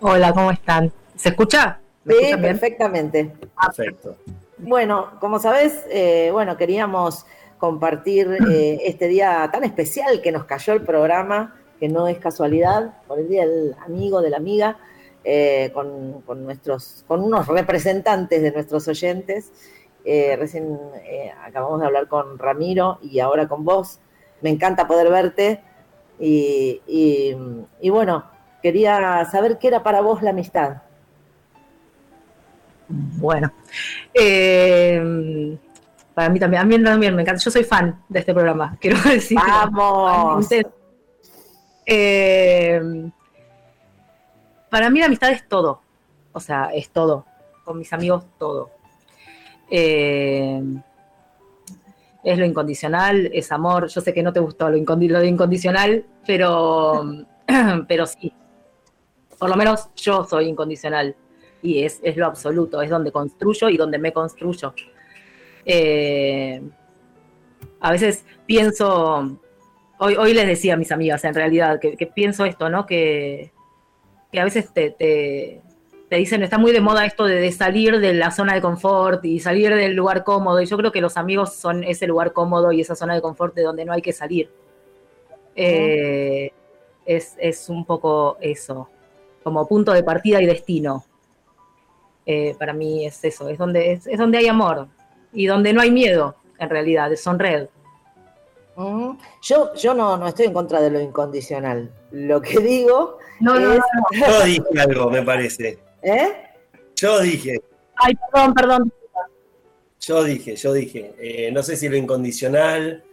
Hola, 0.00 0.32
¿cómo 0.32 0.50
están? 0.50 0.92
¿Se 1.16 1.30
escucha? 1.30 1.80
Sí, 2.06 2.36
perfectamente. 2.40 3.32
Perfecto. 3.60 4.16
Bueno, 4.58 5.12
como 5.20 5.38
sabes, 5.38 5.84
eh, 5.90 6.30
bueno, 6.32 6.56
queríamos 6.56 7.26
compartir 7.58 8.38
eh, 8.50 8.80
este 8.84 9.08
día 9.08 9.48
tan 9.52 9.64
especial 9.64 10.22
que 10.22 10.32
nos 10.32 10.44
cayó 10.44 10.72
el 10.72 10.82
programa, 10.82 11.56
que 11.78 11.88
no 11.88 12.08
es 12.08 12.18
casualidad, 12.18 12.94
por 13.06 13.18
el 13.18 13.28
Día 13.28 13.46
del 13.46 13.76
Amigo, 13.84 14.22
de 14.22 14.30
la 14.30 14.38
Amiga, 14.38 14.78
eh, 15.24 15.70
con, 15.74 16.22
con, 16.22 16.44
nuestros, 16.44 17.04
con 17.06 17.22
unos 17.22 17.46
representantes 17.46 18.40
de 18.40 18.52
nuestros 18.52 18.88
oyentes. 18.88 19.52
Eh, 20.04 20.36
recién 20.38 20.78
eh, 21.04 21.32
acabamos 21.44 21.80
de 21.80 21.86
hablar 21.86 22.08
con 22.08 22.38
Ramiro 22.38 22.98
y 23.02 23.20
ahora 23.20 23.48
con 23.48 23.64
vos. 23.64 24.00
Me 24.40 24.50
encanta 24.50 24.86
poder 24.86 25.10
verte. 25.10 25.62
Y, 26.18 26.82
y, 26.86 27.90
bueno, 27.90 28.24
quería 28.62 29.24
saber 29.24 29.58
qué 29.58 29.68
era 29.68 29.82
para 29.82 30.02
vos 30.02 30.22
la 30.22 30.30
amistad. 30.30 30.82
Bueno, 32.88 33.52
eh, 34.12 35.56
para 36.12 36.28
mí 36.28 36.38
también, 36.38 36.62
a 36.62 36.64
mí 36.64 36.82
también 36.82 37.14
me 37.14 37.22
encanta. 37.22 37.42
Yo 37.42 37.50
soy 37.50 37.64
fan 37.64 38.02
de 38.08 38.18
este 38.18 38.34
programa, 38.34 38.76
quiero 38.80 38.98
decir. 39.02 39.38
¡Vamos! 39.38 40.46
para 44.70 44.90
mí 44.90 45.00
la 45.00 45.06
amistad 45.06 45.30
es 45.30 45.48
todo. 45.48 45.80
O 46.32 46.40
sea, 46.40 46.70
es 46.74 46.90
todo. 46.90 47.24
Con 47.64 47.78
mis 47.78 47.92
amigos, 47.92 48.24
todo 48.38 48.79
eh, 49.70 50.62
es 52.22 52.38
lo 52.38 52.44
incondicional, 52.44 53.30
es 53.32 53.50
amor. 53.52 53.88
Yo 53.88 54.00
sé 54.00 54.12
que 54.12 54.22
no 54.22 54.32
te 54.32 54.40
gustó 54.40 54.68
lo, 54.68 54.76
incondicional, 54.76 56.04
pero, 56.26 57.26
pero 57.88 58.06
sí. 58.06 58.32
Por 59.38 59.48
lo 59.48 59.56
menos 59.56 59.88
yo 59.96 60.24
soy 60.24 60.48
incondicional 60.48 61.16
y 61.62 61.82
es, 61.82 62.00
lo 62.16 62.26
absoluto, 62.26 62.82
es 62.82 62.90
donde 62.90 63.12
construyo 63.12 63.68
y 63.70 63.76
donde 63.76 63.98
me 63.98 64.12
construyo. 64.12 64.74
Eh, 65.64 66.60
a 67.80 67.90
veces 67.90 68.24
pienso, 68.44 69.38
hoy, 69.98 70.16
hoy 70.16 70.34
les 70.34 70.46
decía 70.46 70.74
a 70.74 70.76
mis 70.76 70.92
amigas 70.92 71.24
en 71.24 71.34
realidad, 71.34 71.80
que, 71.80 72.06
pienso 72.14 72.44
esto, 72.44 72.68
¿no? 72.68 72.84
Que, 72.84 73.52
a 74.38 74.44
veces 74.44 74.72
te 74.72 75.62
dicen, 76.16 76.42
está 76.42 76.58
muy 76.58 76.72
de 76.72 76.80
moda 76.80 77.06
esto 77.06 77.24
de, 77.24 77.52
salir 77.52 78.00
de 78.00 78.14
la 78.14 78.32
zona 78.32 78.54
de 78.54 78.60
confort 78.60 79.24
y 79.24 79.38
salir 79.38 79.74
del 79.74 79.94
lugar 79.94 80.24
cómodo. 80.24 80.60
Y 80.60 80.66
yo 80.66 80.76
creo 80.76 80.90
que 80.90 81.00
los 81.00 81.16
amigos 81.16 81.54
son 81.54 81.84
ese 81.84 82.06
lugar 82.08 82.32
cómodo 82.32 82.72
y 82.72 82.80
esa 82.80 82.96
zona 82.96 83.14
de 83.14 83.22
confort 83.22 83.54
de 83.54 83.62
donde 83.62 83.84
no 83.84 83.92
hay 83.92 84.02
que 84.02 84.12
salir. 84.12 84.50
Eh, 85.54 86.52
es, 87.06 87.68
un 87.68 87.84
poco 87.84 88.38
eso, 88.40 88.88
como 89.44 89.66
punto 89.68 89.92
de 89.92 90.02
partida 90.02 90.42
y 90.42 90.46
destino. 90.46 91.04
Eh, 92.26 92.56
para 92.58 92.72
mí 92.72 93.06
es 93.06 93.24
eso, 93.24 93.48
es 93.48 93.58
donde, 93.58 93.92
es, 93.92 94.18
donde 94.18 94.38
hay 94.38 94.46
amor 94.46 94.88
y 95.32 95.46
donde 95.46 95.72
no 95.72 95.80
hay 95.80 95.90
miedo, 95.90 96.36
en 96.58 96.70
realidad, 96.70 97.10
son 97.16 97.38
red. 97.38 97.68
Yo, 99.42 99.74
yo 99.74 99.94
no, 99.94 100.16
no 100.16 100.26
estoy 100.26 100.46
en 100.46 100.54
contra 100.54 100.80
de 100.80 100.90
lo 100.90 101.00
incondicional. 101.00 101.92
Lo 102.12 102.40
que 102.40 102.58
digo 102.60 103.18
no, 103.40 103.56
es... 103.56 103.78
no, 103.78 104.26
Yo 104.26 104.44
dije 104.44 104.80
algo, 104.80 105.10
me 105.10 105.22
parece. 105.22 105.78
¿Eh? 106.02 106.32
Yo 106.96 107.20
dije. 107.20 107.60
Ay, 107.96 108.14
perdón, 108.14 108.54
perdón. 108.54 108.92
Yo 110.00 110.24
dije, 110.24 110.56
yo 110.56 110.72
dije. 110.72 111.14
Eh, 111.18 111.50
no 111.52 111.62
sé 111.62 111.76
si 111.76 111.88
lo 111.88 111.96
incondicional. 111.96 113.04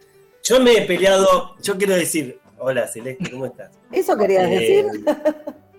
Yo 0.44 0.60
me 0.60 0.74
he 0.74 0.82
peleado. 0.86 1.56
Yo 1.62 1.78
quiero 1.78 1.96
decir. 1.96 2.40
Hola, 2.60 2.88
Celeste, 2.88 3.30
¿cómo 3.30 3.46
estás? 3.46 3.72
¿Eso 3.92 4.18
querías 4.18 4.50
eh, 4.50 4.50
decir? 4.50 4.86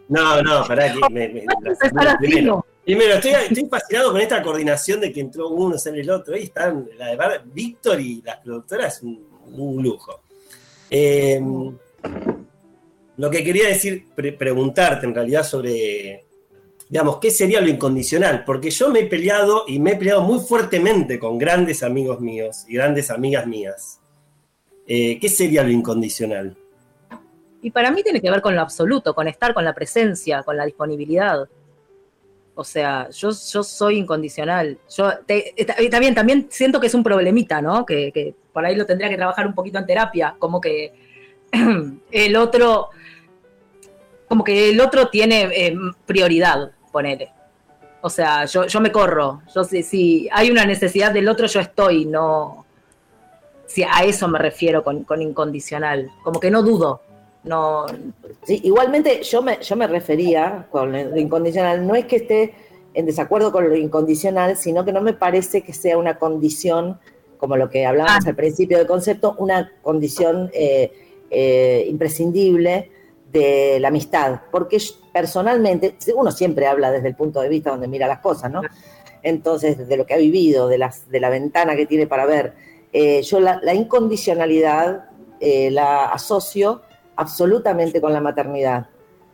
No, 0.08 0.42
no, 0.42 0.64
pará 0.66 0.90
que 0.92 1.00
me, 1.10 1.28
primero, 2.18 2.64
primero 2.82 3.14
estoy, 3.14 3.32
estoy, 3.32 3.66
fascinado 3.68 4.12
con 4.12 4.20
esta 4.22 4.42
coordinación 4.42 5.00
de 5.00 5.12
que 5.12 5.20
entró 5.20 5.48
uno, 5.48 5.76
sale 5.76 6.00
el 6.00 6.08
otro. 6.08 6.34
Ahí 6.34 6.44
están, 6.44 6.88
la 6.96 7.08
de 7.08 7.40
Víctor 7.52 8.00
y 8.00 8.22
las 8.22 8.38
productoras, 8.38 9.02
un, 9.02 9.28
un 9.52 9.82
lujo. 9.82 10.22
Eh, 10.88 11.42
lo 13.18 13.30
que 13.30 13.44
quería 13.44 13.68
decir, 13.68 14.06
preguntarte 14.14 15.04
en 15.04 15.14
realidad 15.14 15.42
sobre 15.42 16.24
digamos, 16.88 17.18
¿qué 17.18 17.30
sería 17.30 17.60
lo 17.60 17.68
incondicional? 17.68 18.44
Porque 18.44 18.70
yo 18.70 18.88
me 18.90 19.00
he 19.00 19.06
peleado 19.06 19.64
y 19.66 19.78
me 19.78 19.92
he 19.92 19.96
peleado 19.96 20.22
muy 20.22 20.40
fuertemente 20.40 21.18
con 21.18 21.38
grandes 21.38 21.82
amigos 21.82 22.20
míos 22.20 22.64
y 22.66 22.74
grandes 22.74 23.10
amigas 23.10 23.46
mías. 23.46 24.00
Eh, 24.86 25.18
¿Qué 25.20 25.28
sería 25.28 25.62
lo 25.62 25.70
incondicional? 25.70 26.56
Y 27.60 27.70
para 27.70 27.90
mí 27.90 28.02
tiene 28.02 28.20
que 28.20 28.30
ver 28.30 28.40
con 28.40 28.54
lo 28.54 28.62
absoluto, 28.62 29.14
con 29.14 29.28
estar, 29.28 29.52
con 29.52 29.64
la 29.64 29.74
presencia, 29.74 30.42
con 30.42 30.56
la 30.56 30.64
disponibilidad. 30.64 31.48
O 32.54 32.64
sea, 32.64 33.10
yo, 33.10 33.30
yo 33.30 33.62
soy 33.62 33.98
incondicional. 33.98 34.78
Yo 34.96 35.12
también, 35.90 36.14
también 36.14 36.46
siento 36.50 36.80
que 36.80 36.86
es 36.86 36.94
un 36.94 37.02
problemita, 37.02 37.60
¿no? 37.60 37.84
Que, 37.84 38.34
por 38.52 38.64
ahí 38.64 38.74
lo 38.74 38.86
tendría 38.86 39.10
que 39.10 39.16
trabajar 39.16 39.46
un 39.46 39.54
poquito 39.54 39.78
en 39.78 39.86
terapia, 39.86 40.34
como 40.38 40.60
que 40.60 40.92
el 42.10 42.36
otro, 42.36 42.88
como 44.26 44.42
que 44.42 44.70
el 44.70 44.80
otro 44.80 45.08
tiene 45.08 45.42
eh, 45.54 45.76
prioridad, 46.06 46.72
ponele. 46.90 47.32
O 48.00 48.10
sea, 48.10 48.44
yo, 48.44 48.66
yo 48.66 48.80
me 48.80 48.92
corro. 48.92 49.42
Yo 49.54 49.64
si, 49.64 49.82
si 49.82 50.28
hay 50.32 50.50
una 50.50 50.64
necesidad 50.64 51.12
del 51.12 51.28
otro, 51.28 51.46
yo 51.46 51.60
estoy, 51.60 52.04
no. 52.04 52.64
Si 53.66 53.82
a 53.82 54.04
eso 54.04 54.28
me 54.28 54.38
refiero 54.38 54.82
con, 54.82 55.04
con 55.04 55.20
incondicional. 55.20 56.10
Como 56.22 56.40
que 56.40 56.50
no 56.50 56.62
dudo 56.62 57.02
no. 57.44 57.86
igualmente 58.46 59.22
yo 59.22 59.42
me, 59.42 59.58
yo 59.62 59.76
me 59.76 59.86
refería 59.86 60.66
con 60.70 60.92
lo 60.92 61.18
incondicional, 61.18 61.86
no 61.86 61.94
es 61.94 62.06
que 62.06 62.16
esté 62.16 62.54
en 62.94 63.06
desacuerdo 63.06 63.52
con 63.52 63.68
lo 63.68 63.76
incondicional, 63.76 64.56
sino 64.56 64.84
que 64.84 64.92
no 64.92 65.00
me 65.00 65.12
parece 65.12 65.62
que 65.62 65.72
sea 65.72 65.98
una 65.98 66.18
condición, 66.18 66.98
como 67.38 67.56
lo 67.56 67.70
que 67.70 67.86
hablábamos 67.86 68.26
ah. 68.26 68.30
al 68.30 68.36
principio 68.36 68.78
del 68.78 68.86
concepto, 68.86 69.34
una 69.38 69.72
condición 69.82 70.50
eh, 70.52 70.92
eh, 71.30 71.86
imprescindible 71.88 72.90
de 73.32 73.78
la 73.80 73.88
amistad, 73.88 74.40
porque 74.50 74.78
personalmente, 75.12 75.96
uno 76.14 76.30
siempre 76.30 76.66
habla 76.66 76.90
desde 76.90 77.08
el 77.08 77.14
punto 77.14 77.40
de 77.40 77.48
vista 77.48 77.70
donde 77.70 77.88
mira 77.88 78.06
las 78.06 78.20
cosas, 78.20 78.50
¿no? 78.50 78.62
Entonces, 79.22 79.88
de 79.88 79.96
lo 79.96 80.06
que 80.06 80.14
ha 80.14 80.18
vivido, 80.18 80.68
de, 80.68 80.78
las, 80.78 81.10
de 81.10 81.20
la 81.20 81.28
ventana 81.28 81.76
que 81.76 81.86
tiene 81.86 82.06
para 82.06 82.24
ver, 82.24 82.54
eh, 82.92 83.22
yo 83.22 83.40
la, 83.40 83.74
incondicionalidad 83.74 85.04
la 85.40 86.06
asocio 86.06 86.82
absolutamente 87.16 88.00
con 88.00 88.12
la 88.12 88.20
maternidad. 88.20 88.86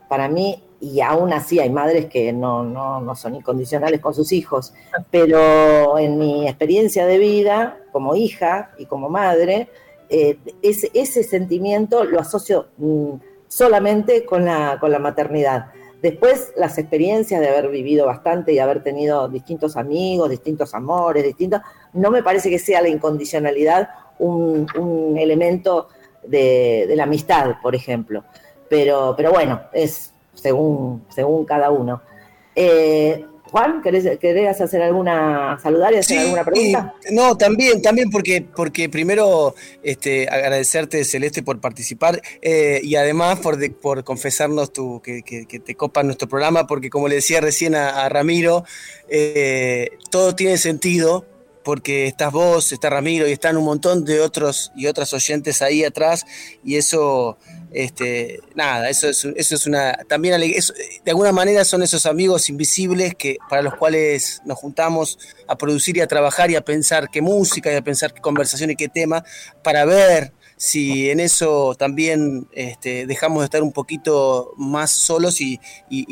Para 0.09 0.29
mí, 0.29 0.63
y 0.81 1.01
aún 1.01 1.33
así 1.33 1.61
hay 1.61 1.71
madres 1.71 2.07
que 2.07 2.33
no, 2.33 2.63
no, 2.63 3.15
son 3.15 3.37
incondicionales 3.37 4.01
con 4.01 4.15
sus 4.15 4.33
hijos, 4.33 4.75
pero 5.11 5.99
en 5.99 6.19
mi 6.19 6.49
experiencia 6.49 7.07
de 7.07 7.19
vida, 7.19 7.79
como 7.93 8.17
hija 8.17 8.73
y 8.79 8.87
como 8.87 9.09
madre, 9.09 9.69
eh, 10.09 10.39
ese, 10.63 10.91
ese, 10.93 11.23
sentimiento 11.23 12.05
lo 12.05 12.21
asocio 12.21 12.69
mm, 12.77 13.13
solamente 13.55 14.25
con 14.25 14.45
la, 14.45 14.79
con 14.81 14.91
la 14.91 14.99
maternidad. 14.99 15.67
Después, 16.03 16.53
las 16.57 16.77
experiencias 16.77 17.41
de 17.41 17.49
haber 17.49 17.69
vivido 17.69 18.05
bastante 18.05 18.53
y 18.53 18.59
haber 18.59 18.83
tenido 18.83 19.29
distintos 19.29 19.77
amigos, 19.77 20.29
distintos 20.29 20.75
amores, 20.75 21.23
distintos, 21.23 21.61
no 21.93 22.11
me 22.11 22.21
parece 22.25 22.51
que 22.51 22.59
sea 22.59 22.83
la 22.83 22.89
incondicionalidad 22.89 23.91
un, 24.19 24.67
un 24.77 25.17
elemento 25.17 25.89
de, 26.27 26.93
la 26.97 27.05
amistad, 27.05 27.55
por 27.63 27.77
ejemplo. 27.77 28.25
Pero, 28.69 29.15
pero 29.17 29.31
bueno, 29.31 29.63
es 29.73 30.13
según, 30.35 31.05
según 31.11 31.45
cada 31.45 31.71
uno. 31.71 32.03
Eh, 32.57 33.25
Juan, 33.55 33.83
¿querés, 33.83 34.61
hacer 34.61 34.83
alguna, 34.83 35.57
saludar 35.63 35.95
y 35.95 35.99
hacer 35.99 36.19
alguna 36.19 36.45
pregunta? 36.45 36.93
no, 37.13 37.37
también, 37.37 37.81
también 37.81 38.11
porque, 38.11 38.45
porque 38.57 38.89
primero 38.89 39.55
este, 39.81 40.29
agradecerte, 40.29 41.05
Celeste, 41.05 41.45
por 41.45 41.61
participar 41.61 42.21
eh, 42.43 42.81
y 42.83 42.97
además 42.97 43.39
por, 43.39 43.73
por 43.77 44.03
confesarnos 44.03 44.73
tu, 44.73 45.01
que, 45.01 45.23
te 45.47 45.75
copa 45.77 46.03
nuestro 46.03 46.29
programa, 46.29 46.67
porque 46.67 46.91
como 46.91 47.07
le 47.07 47.15
decía 47.15 47.41
recién 47.41 47.77
a, 47.77 48.09
Ramiro, 48.09 48.65
eh, 49.09 49.99
todo 50.11 50.35
tiene 50.35 50.59
sentido 50.59 51.25
porque 51.65 52.07
estás 52.07 52.33
vos, 52.33 52.73
está 52.73 52.91
Ramiro 52.91 53.27
y 53.27 53.33
están 53.33 53.57
un 53.57 53.65
montón 53.65 54.05
de 54.05 54.21
otros 54.21 54.71
y 54.77 54.87
otras 54.87 55.13
oyentes 55.13 55.63
ahí 55.63 55.83
atrás 55.83 56.25
y 56.63 56.77
eso, 56.77 57.39
este, 57.73 58.41
nada, 58.55 58.89
eso 58.91 59.09
es, 59.09 59.25
eso 59.25 59.55
es 59.55 59.67
una, 59.67 59.93
también 60.09 60.41
de 60.41 61.11
alguna 61.11 61.33
manera 61.33 61.65
son 61.65 61.83
esos 61.83 62.07
amigos 62.07 62.49
invisibles 62.49 63.15
que 63.15 63.39
para 63.49 63.63
los 63.63 63.75
cuales 63.75 64.43
nos 64.45 64.59
juntamos 64.59 65.19
a 65.49 65.57
producir 65.57 65.97
y 65.97 66.01
a 66.01 66.07
trabajar 66.07 66.51
y 66.51 66.57
a 66.57 66.65
pensar 66.65 67.09
qué 67.11 67.23
música 67.23 67.73
y 67.73 67.77
a 67.77 67.83
pensar 67.83 68.13
qué 68.13 68.21
conversación 68.21 68.71
y 68.71 68.77
qué 68.77 68.89
tema 68.89 69.25
para 69.63 69.85
ver 69.85 70.33
si 70.65 71.11
en 71.11 71.21
eso 71.21 71.75
también 71.75 72.49
este, 72.53 73.07
dejamos 73.07 73.41
de 73.41 73.45
estar 73.45 73.63
un 73.63 73.71
poquito 73.71 74.55
más 74.57 74.91
solos 74.91 75.43
y, 75.43 75.61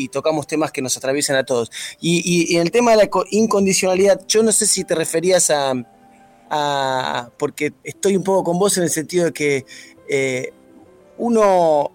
tocamos 0.09 0.47
temas 0.47 0.71
que 0.71 0.83
nos 0.83 0.95
atraviesen 0.95 1.37
a 1.37 1.45
todos. 1.45 1.71
Y, 2.03 2.55
en 2.55 2.61
el 2.61 2.71
tema 2.71 2.91
de 2.91 2.99
la 2.99 3.11
incondicionalidad, 3.31 4.21
yo 4.29 4.43
no 4.43 4.53
sé 4.53 4.67
si 4.67 4.85
te 4.85 4.95
referías 4.95 5.51
a, 5.51 7.31
porque 7.38 7.73
estoy 7.83 8.15
un 8.15 8.25
poco 8.25 8.45
con 8.45 8.59
vos 8.59 8.77
en 8.77 8.85
el 8.85 8.91
sentido 8.91 9.25
de 9.25 9.33
que 9.33 9.65
eh, 10.07 10.53
uno 11.17 11.91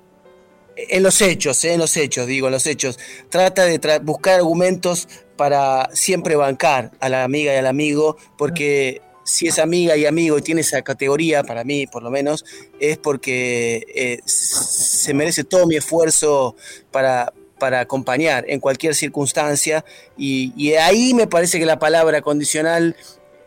en 0.75 1.03
los 1.03 1.21
hechos, 1.21 1.63
eh, 1.63 1.73
en 1.73 1.79
los 1.79 1.95
hechos, 1.95 2.25
digo, 2.25 2.47
en 2.47 2.53
los 2.53 2.65
hechos, 2.65 2.97
trata 3.29 3.65
de 3.65 3.99
buscar 3.99 4.33
argumentos 4.33 5.07
para 5.35 5.89
siempre 5.93 6.35
bancar 6.35 6.91
a 6.99 7.07
la 7.07 7.23
amiga 7.23 7.53
y 7.53 7.57
al 7.57 7.67
amigo, 7.67 8.17
porque 8.35 9.01
si 9.27 9.45
es 9.45 9.59
amiga 9.59 9.97
y 9.97 10.05
amigo 10.05 10.37
y 10.37 10.41
tiene 10.41 10.61
esa 10.61 10.81
categoría, 10.81 11.43
para 11.43 11.65
mí 11.65 11.85
por 11.85 12.01
lo 12.01 12.09
menos, 12.09 12.45
es 12.79 12.97
porque 12.97 13.85
eh, 13.93 14.19
se 14.25 15.13
merece 15.13 15.43
todo 15.43 15.67
mi 15.67 15.75
esfuerzo 15.75 16.55
para, 16.91 17.33
para 17.59 17.81
acompañar 17.81 18.45
en 18.47 18.61
cualquier 18.61 18.95
circunstancia 18.95 19.83
y, 20.17 20.73
ahí 20.75 21.13
me 21.13 21.27
parece 21.27 21.59
que 21.59 21.65
la 21.65 21.77
palabra 21.77 22.21
condicional 22.21 22.95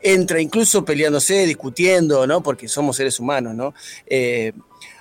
entra 0.03 0.41
incluso 0.41 0.85
peleándose, 0.85 1.47
discutiendo, 1.47 2.27
¿no? 2.27 2.43
Porque 2.43 2.69
somos 2.69 2.97
seres 2.97 3.19
humanos, 3.19 3.55
¿no? 3.55 3.73
Eh, 4.07 4.53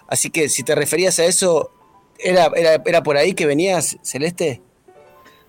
así 0.07 0.29
que 0.29 0.47
si 0.47 0.63
te 0.63 0.75
referías 0.75 1.19
a 1.19 1.25
eso, 1.25 1.71
¿era, 2.17 2.49
era, 2.85 3.03
por 3.03 3.17
ahí 3.17 3.33
que 3.33 3.45
venías, 3.45 3.97
Celeste? 4.01 4.61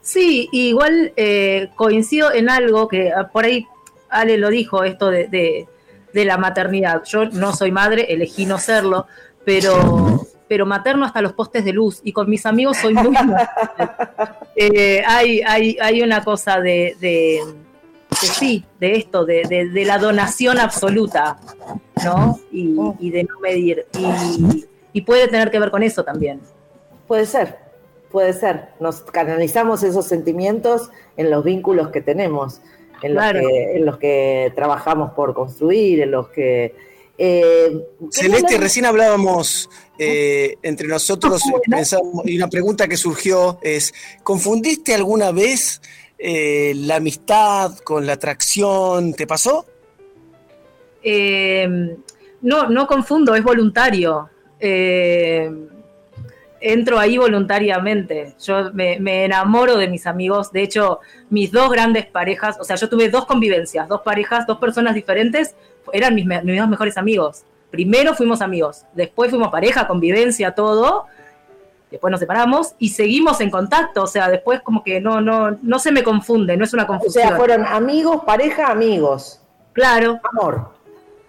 Sí, 0.03 0.49
igual 0.51 1.13
eh, 1.17 1.69
coincido 1.77 2.33
en 2.33 2.49
algo 2.51 2.89
que 2.89 3.13
ah, 3.13 3.29
por 3.33 3.45
ahí 3.45 3.67
Ale 4.11 4.37
lo 4.39 4.51
dijo, 4.51 4.85
esto 4.85 5.11
de, 5.11 5.67
la 6.13 6.37
maternidad. 6.37 7.03
Yo 7.05 7.27
no 7.27 7.55
soy 7.55 7.71
madre, 7.71 8.07
elegí 8.13 8.45
no 8.45 8.59
serlo, 8.59 9.07
pero, 9.45 10.27
pero 10.49 10.67
materno 10.67 11.07
hasta 11.07 11.23
los 11.23 11.33
postes 11.33 11.65
de 11.65 11.73
luz. 11.73 12.01
Y 12.03 12.13
con 12.13 12.29
mis 12.29 12.45
amigos 12.47 12.77
soy 12.77 12.95
muy... 12.95 13.17
eh, 14.57 15.03
hay, 15.07 15.41
hay, 15.43 15.77
hay 15.81 16.03
una 16.03 16.25
cosa 16.25 16.61
de, 16.61 16.97
de, 17.01 17.41
sí, 18.11 18.65
de 18.81 18.97
esto, 18.97 19.25
de, 19.25 19.71
la 19.87 19.99
donación 19.99 20.59
absoluta, 20.59 21.39
¿no? 22.05 22.41
Y, 22.51 23.11
de 23.11 23.25
no 23.25 23.39
medir. 23.41 23.87
Y, 23.99 24.67
y 24.93 25.03
puede 25.03 25.29
tener 25.29 25.51
que 25.51 25.59
ver 25.59 25.71
con 25.71 25.83
eso 25.83 26.05
también. 26.05 26.41
Puede 27.07 27.27
ser, 27.27 27.59
puede 28.11 28.33
ser. 28.33 28.71
Nos 28.81 29.03
canalizamos 29.03 29.83
esos 29.83 30.07
sentimientos 30.07 30.91
en 31.17 31.31
los 31.31 31.45
vínculos 31.45 31.89
que 31.89 32.01
tenemos 32.01 32.61
en 33.03 33.15
los, 33.15 33.33
que, 33.33 33.77
en 33.77 33.87
los 33.87 33.99
que 33.99 34.53
trabajamos 34.55 35.13
por 35.13 35.35
construir, 35.35 36.01
en 36.01 36.11
los 36.11 36.29
que... 36.29 36.75
Eh, 37.19 37.87
Celeste, 38.11 38.57
recién 38.57 38.87
hablábamos 38.87 39.69
eh, 39.99 40.57
entre 40.63 40.89
nosotros 40.89 41.43
y 42.25 42.37
una 42.39 42.49
pregunta 42.49 42.89
que 42.89 42.97
surgió 42.97 43.59
es, 43.61 43.93
¿confundiste 44.23 44.95
alguna 44.95 45.31
vez 45.31 45.83
eh, 46.19 46.73
la 46.77 46.97
amistad 46.97 47.77
con 47.85 48.07
la 48.07 48.15
atracción? 48.15 49.13
¿Te 49.13 49.27
pasó? 49.27 49.67
no, 51.03 52.69
no 52.69 52.87
confundo, 52.87 53.35
es 53.35 53.43
voluntario 53.43 54.31
entro 56.61 56.99
ahí 56.99 57.19
voluntariamente. 57.19 58.35
Yo 58.45 58.71
me, 58.73 59.25
enamoro 59.25 59.77
de 59.77 59.89
mis 59.89 60.07
amigos. 60.07 60.53
De 60.53 60.63
hecho, 60.63 61.01
mis 61.31 61.51
dos 61.51 61.71
grandes 61.71 62.07
parejas, 62.07 62.59
o 62.61 62.65
sea, 62.65 62.77
yo 62.77 62.89
tuve 62.89 63.09
dos 63.09 63.27
convivencias, 63.27 63.89
dos 63.89 64.03
parejas, 64.03 64.47
dos 64.47 64.59
personas 64.59 64.95
diferentes, 64.95 65.55
eran 65.93 66.15
mis, 66.15 66.27
dos 66.27 66.69
mejores 66.69 66.97
amigos. 66.97 67.45
Primero 67.71 68.15
fuimos 68.15 68.43
amigos, 68.43 68.85
después 68.95 69.31
fuimos 69.31 69.49
pareja, 69.49 69.87
convivencia, 69.87 70.53
todo. 70.53 71.07
Después 71.91 72.11
nos 72.13 72.21
separamos 72.21 72.75
y 72.79 72.91
seguimos 72.91 73.41
en 73.41 73.51
contacto. 73.51 74.05
O 74.05 74.07
sea, 74.07 74.29
después 74.29 74.61
como 74.61 74.85
que 74.85 75.01
no, 75.01 75.21
no, 75.21 75.59
no 75.63 75.79
se 75.79 75.91
me 75.91 76.05
confunde, 76.05 76.57
no 76.57 76.65
es 76.65 76.73
una 76.73 76.87
confusión. 76.87 77.25
O 77.25 77.29
sea, 77.29 77.37
fueron 77.37 77.65
amigos, 77.65 78.23
pareja, 78.25 78.71
amigos. 78.71 79.41
Claro. 79.73 80.21
Amor. 80.33 80.71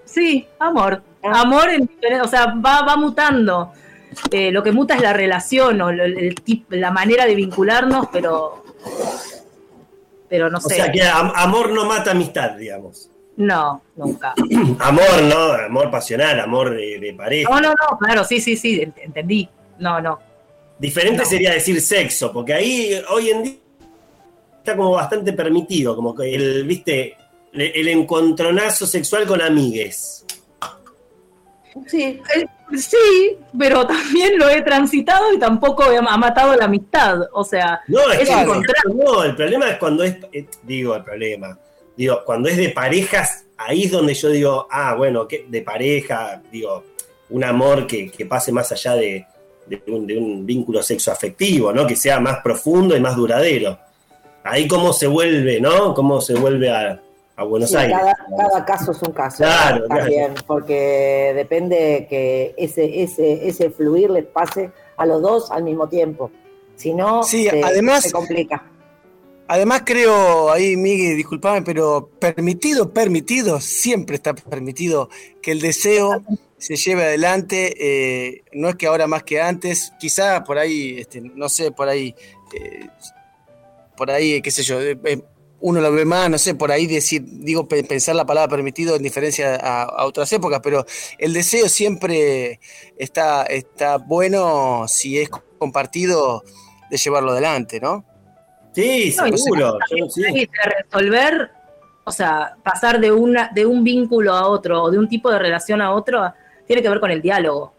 Sí, 0.06 0.48
amor. 0.60 1.02
Ah. 1.24 1.42
Amor, 1.42 1.70
en, 1.70 1.90
o 2.22 2.28
sea, 2.28 2.54
va, 2.56 2.84
va 2.84 2.96
mutando. 2.96 3.72
Eh, 4.32 4.52
lo 4.52 4.64
que 4.64 4.72
muta 4.72 4.96
es 4.96 5.02
la 5.02 5.14
relación 5.14 5.82
o 5.82 5.90
el, 5.90 6.36
la 6.70 6.92
manera 6.92 7.26
de 7.26 7.36
vincularnos, 7.36 8.08
pero, 8.12 8.64
pero 10.30 10.50
no 10.50 10.60
sé. 10.60 10.74
O 10.74 10.76
sea 10.78 10.92
que 10.92 11.04
amor 11.04 11.72
no 11.72 11.86
mata 11.86 12.12
amistad, 12.12 12.52
digamos. 12.52 13.10
No, 13.38 13.82
nunca. 13.96 14.34
amor, 14.80 15.24
¿no? 15.24 15.54
Amor 15.54 15.90
pasional, 15.90 16.40
amor 16.40 16.72
de, 16.72 17.14
pareja. 17.18 17.50
No, 17.50 17.62
no, 17.62 17.70
no, 17.70 17.98
claro, 17.98 18.24
sí, 18.24 18.42
sí, 18.42 18.56
sí, 18.58 18.82
entendí. 18.98 19.48
No, 19.80 20.02
no. 20.02 20.20
Diferente 20.78 21.26
sería 21.26 21.52
decir 21.52 21.80
sexo, 21.82 22.32
porque 22.34 22.54
ahí 22.54 23.02
hoy 23.10 23.30
en 23.30 23.44
día 23.44 23.56
está 24.58 24.76
como 24.76 24.92
bastante 24.92 25.34
permitido, 25.34 25.96
como 25.96 26.14
que 26.14 26.34
el, 26.34 26.66
viste, 26.66 27.16
el 27.54 27.88
encontronazo 27.88 28.86
sexual 28.86 29.26
con 29.26 29.42
amigues. 29.42 30.26
Sí. 31.88 32.22
Eh, 32.36 32.46
sí, 32.78 33.38
pero 33.58 33.86
también 33.88 34.38
lo 34.38 34.50
he 34.50 34.62
transitado 34.62 35.34
y 35.34 35.40
tampoco 35.40 35.84
ha 35.84 36.18
matado 36.18 36.56
la 36.56 36.66
amistad. 36.66 37.22
O 37.34 37.44
sea, 37.44 37.82
no, 37.88 38.12
es, 38.12 38.30
que 38.30 38.46
no, 38.94 39.24
el 39.24 39.36
problema 39.36 39.70
es 39.70 39.78
cuando 39.78 40.04
es, 40.04 40.18
eh, 40.32 40.46
digo, 40.64 40.96
el 40.96 41.04
problema, 41.04 41.58
digo, 41.96 42.22
cuando 42.26 42.50
es 42.50 42.58
de 42.58 42.70
parejas, 42.70 43.46
ahí 43.58 43.84
es 43.84 43.92
donde 43.92 44.14
yo 44.14 44.30
digo, 44.30 44.68
ah, 44.70 44.96
bueno, 44.96 45.28
que 45.28 45.46
de 45.48 45.62
pareja, 45.62 46.42
digo, 46.52 46.84
un 47.30 47.44
amor 47.44 47.88
que, 47.88 48.12
pase 48.28 48.52
más 48.52 48.72
allá 48.72 48.96
de, 48.96 49.26
un, 49.88 50.46
vínculo 50.46 50.84
sexoafectivo, 50.84 51.72
¿no? 51.72 51.88
Que 51.88 51.96
sea 51.96 52.20
más 52.20 52.40
profundo 52.44 52.96
y 52.96 53.00
más 53.00 53.16
duradero. 53.16 53.80
Ahí 54.44 54.68
cómo 54.68 54.92
se 54.92 55.08
vuelve, 55.08 55.62
¿no? 55.62 55.94
Cómo 55.94 56.20
se 56.20 56.34
vuelve 56.34 56.70
a, 56.70 57.00
Buenos 57.44 57.74
Aires. 57.76 57.98
Cada, 58.38 58.66
caso 58.66 58.92
es 58.92 59.02
un 59.02 59.14
caso. 59.14 59.38
Claro, 59.44 59.88
también, 59.88 60.34
porque 60.48 61.34
depende 61.36 62.08
que 62.10 62.54
ese, 62.58 63.04
ese, 63.04 63.48
ese 63.48 63.70
fluir 63.70 64.10
les 64.10 64.26
pase 64.26 64.72
a 64.98 65.06
los 65.06 65.22
dos 65.22 65.52
al 65.52 65.64
mismo 65.64 65.88
tiempo. 65.88 66.32
Si 66.76 66.94
no, 66.94 67.24
sí, 67.24 67.48
se, 67.50 67.64
además, 67.64 68.04
se 68.04 68.12
complica. 68.12 68.64
Además 69.48 69.84
creo, 69.86 70.50
ahí 70.50 70.78
Miguel, 70.78 71.18
disculpame, 71.18 71.62
pero 71.62 72.10
permitido, 72.20 72.94
permitido, 72.94 73.60
siempre 73.60 74.16
está 74.16 74.34
permitido 74.34 75.10
que 75.42 75.52
el 75.52 75.60
deseo 75.60 76.24
se 76.58 76.76
lleve 76.78 77.04
adelante, 77.04 77.74
eh, 77.78 78.44
no 78.54 78.70
es 78.70 78.76
que 78.76 78.88
ahora 78.88 79.08
más 79.08 79.24
que 79.24 79.42
antes, 79.42 79.92
quizá 80.00 80.44
por 80.44 80.58
ahí, 80.58 81.00
este, 81.00 81.20
no 81.20 81.50
sé, 81.50 81.72
por 81.72 81.90
ahí, 81.90 82.16
eh, 82.54 82.88
por 83.98 84.10
ahí, 84.10 84.42
qué 84.42 84.52
sé 84.52 84.64
yo, 84.64 84.80
eh, 84.80 85.22
uno 85.62 85.80
lo 85.80 85.92
ve 85.92 86.06
más, 86.06 86.30
no 86.30 86.38
sé, 86.38 86.56
por 86.56 86.72
ahí 86.72 86.88
decir, 86.88 87.24
digo, 87.26 87.68
pensar 87.68 88.16
la 88.16 88.26
palabra 88.26 88.50
permitido 88.50 88.96
en 88.96 89.04
diferencia 89.04 89.56
a, 89.56 90.06
otras 90.06 90.32
épocas, 90.34 90.60
pero 90.64 90.86
el 91.18 91.34
deseo 91.34 91.70
siempre 91.70 92.60
está, 92.98 93.44
está 93.44 93.98
bueno 93.98 94.88
si 94.88 95.20
es 95.20 95.30
compartido 95.58 96.44
de 96.90 96.98
llevarlo 96.98 97.32
adelante, 97.32 97.80
¿no? 97.80 98.04
Sí, 98.74 99.12
seguro. 99.12 99.78
Resolver, 100.78 101.52
o 102.04 102.12
sea, 102.12 102.56
pasar 102.64 103.00
de, 103.00 103.12
una, 103.12 103.50
de 103.54 103.66
un 103.66 103.84
vínculo 103.84 104.34
a 104.34 104.48
otro 104.48 104.84
o 104.84 104.92
de 104.92 104.98
un 104.98 105.08
tipo 105.08 105.30
de 105.30 105.40
relación 105.40 105.82
a 105.82 105.94
otro, 105.94 106.34
tiene 106.66 106.82
que 106.82 106.90
ver 106.90 107.00
con 107.00 107.12
el 107.12 107.22
diálogo. 107.22 107.74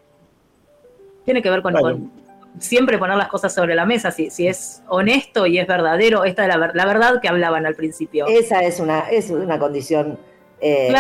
Tiene 1.25 1.43
que 1.43 1.51
ver 1.51 1.63
con, 1.63 1.75
con 1.75 2.22
siempre 2.59 2.99
poner 2.99 3.17
las 3.17 3.29
cosas 3.29 3.55
sobre 3.55 3.75
la 3.75 3.87
mesa, 3.87 4.11
si, 4.11 4.31
si 4.31 4.47
es 4.47 4.83
honesto 4.89 5.47
y 5.47 5.59
es 5.59 5.67
verdadero, 5.67 6.25
esta 6.25 6.43
es 6.43 6.49
la, 6.49 6.71
la, 6.73 6.87
verdad 6.87 7.21
que 7.21 7.29
hablaban 7.29 7.67
al 7.67 7.75
principio. 7.75 8.27
Esa 8.27 8.63
es 8.63 8.81
una, 8.81 9.11
es 9.11 9.31
una 9.31 9.59
condición 9.59 10.19
eh, 10.61 10.93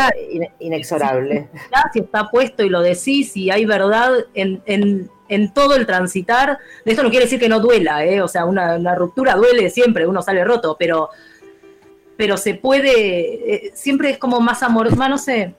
inexorable. 0.59 1.49
Si, 1.93 2.01
está 2.01 2.29
puesto 2.31 2.65
y 2.65 2.69
lo 2.69 2.81
decís, 2.81 3.37
y 3.37 3.51
hay 3.51 3.65
verdad 3.65 4.12
en, 4.35 4.62
en, 4.67 5.11
en, 5.29 5.53
todo 5.53 5.77
el 5.77 5.87
transitar, 5.87 6.59
de 6.85 6.91
esto 6.91 7.03
no 7.03 7.11
quiere 7.11 7.27
decir 7.27 7.38
que 7.38 7.49
no 7.49 7.61
duela, 7.61 8.05
¿eh? 8.05 8.23
o 8.23 8.29
sea, 8.29 8.45
una, 8.45 8.77
una 8.77 8.95
ruptura 8.95 9.35
duele 9.35 9.71
siempre, 9.71 10.07
uno 10.07 10.23
sale 10.23 10.45
roto, 10.45 10.77
pero 10.79 11.11
pero 12.17 12.37
se 12.37 12.55
puede, 12.55 13.55
eh, 13.55 13.73
siempre 13.75 14.11
es 14.11 14.19
como 14.19 14.41
más 14.41 14.62
amor, 14.62 14.95
más 14.97 15.11
no 15.11 15.19
sé, 15.19 15.55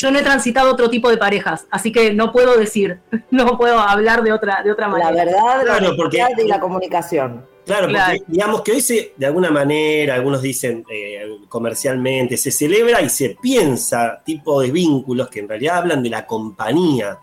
yo 0.00 0.10
no 0.10 0.18
he 0.18 0.22
transitado 0.22 0.72
otro 0.72 0.88
tipo 0.88 1.10
de 1.10 1.18
parejas, 1.18 1.66
así 1.70 1.92
que 1.92 2.14
no 2.14 2.32
puedo 2.32 2.56
decir, 2.56 3.00
no 3.30 3.58
puedo 3.58 3.78
hablar 3.78 4.22
de 4.22 4.32
otra, 4.32 4.62
de 4.62 4.72
otra 4.72 4.88
manera. 4.88 5.10
La 5.10 5.24
verdad, 5.24 5.80
la 5.82 5.94
porque, 5.94 6.24
y 6.42 6.48
la 6.48 6.58
comunicación. 6.58 7.44
Claro, 7.66 7.88
porque 7.88 8.22
digamos 8.26 8.62
que 8.62 8.72
hoy 8.72 8.80
se, 8.80 9.12
de 9.14 9.26
alguna 9.26 9.50
manera, 9.50 10.14
algunos 10.14 10.40
dicen 10.40 10.84
eh, 10.90 11.22
comercialmente, 11.48 12.38
se 12.38 12.50
celebra 12.50 13.02
y 13.02 13.10
se 13.10 13.36
piensa 13.40 14.22
tipo 14.24 14.62
de 14.62 14.70
vínculos 14.70 15.28
que 15.28 15.40
en 15.40 15.48
realidad 15.48 15.76
hablan 15.76 16.02
de 16.02 16.08
la 16.08 16.26
compañía, 16.26 17.18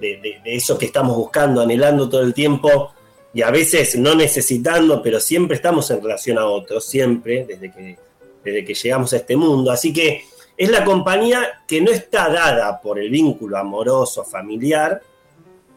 de, 0.00 0.40
eso 0.46 0.78
que 0.78 0.86
estamos 0.86 1.16
buscando, 1.16 1.60
anhelando 1.60 2.08
todo 2.08 2.22
el 2.22 2.32
tiempo 2.32 2.92
y 3.34 3.42
a 3.42 3.50
veces 3.50 3.96
no 3.96 4.14
necesitando, 4.14 5.02
pero 5.02 5.20
siempre 5.20 5.56
estamos 5.56 5.90
en 5.90 6.02
relación 6.02 6.38
a 6.38 6.46
otros, 6.46 6.86
siempre, 6.86 7.44
desde 7.44 7.70
que, 7.70 7.98
desde 8.42 8.64
que 8.64 8.74
llegamos 8.74 9.12
a 9.12 9.16
este 9.18 9.36
mundo. 9.36 9.70
Así 9.70 9.92
que 9.92 10.24
es 10.56 10.70
la 10.70 10.84
compañía 10.84 11.62
que 11.66 11.80
no 11.80 11.90
está 11.90 12.28
dada 12.30 12.80
por 12.80 12.98
el 12.98 13.10
vínculo 13.10 13.58
amoroso, 13.58 14.24
familiar, 14.24 15.00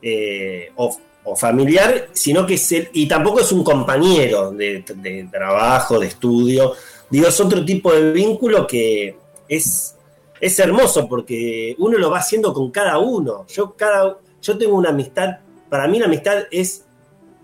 eh, 0.02 0.72
o, 0.76 0.98
familiar, 1.36 2.08
sino 2.12 2.44
que 2.44 2.60
y 2.94 3.08
tampoco 3.08 3.42
es 3.42 3.52
un 3.52 3.64
compañero 3.64 4.52
de, 4.52 4.84
trabajo, 5.32 6.00
de 6.00 6.08
estudio. 6.08 6.74
Digo, 7.08 7.28
es 7.28 7.40
otro 7.40 7.64
tipo 7.64 7.94
de 7.94 8.12
vínculo 8.12 8.66
que 8.66 9.16
es, 9.48 9.96
es 10.42 10.60
hermoso 10.60 11.08
porque 11.08 11.76
uno 11.78 12.00
lo 12.00 12.10
va 12.10 12.20
haciendo 12.20 12.52
con 12.52 12.72
cada 12.72 12.98
uno. 12.98 13.46
Yo, 13.48 13.76
cada, 13.76 14.18
yo 14.42 14.58
tengo 14.58 14.76
una 14.76 14.90
amistad, 14.90 15.38
para 15.70 15.88
mí 15.88 16.00
la 16.00 16.06
amistad 16.06 16.46
es 16.50 16.86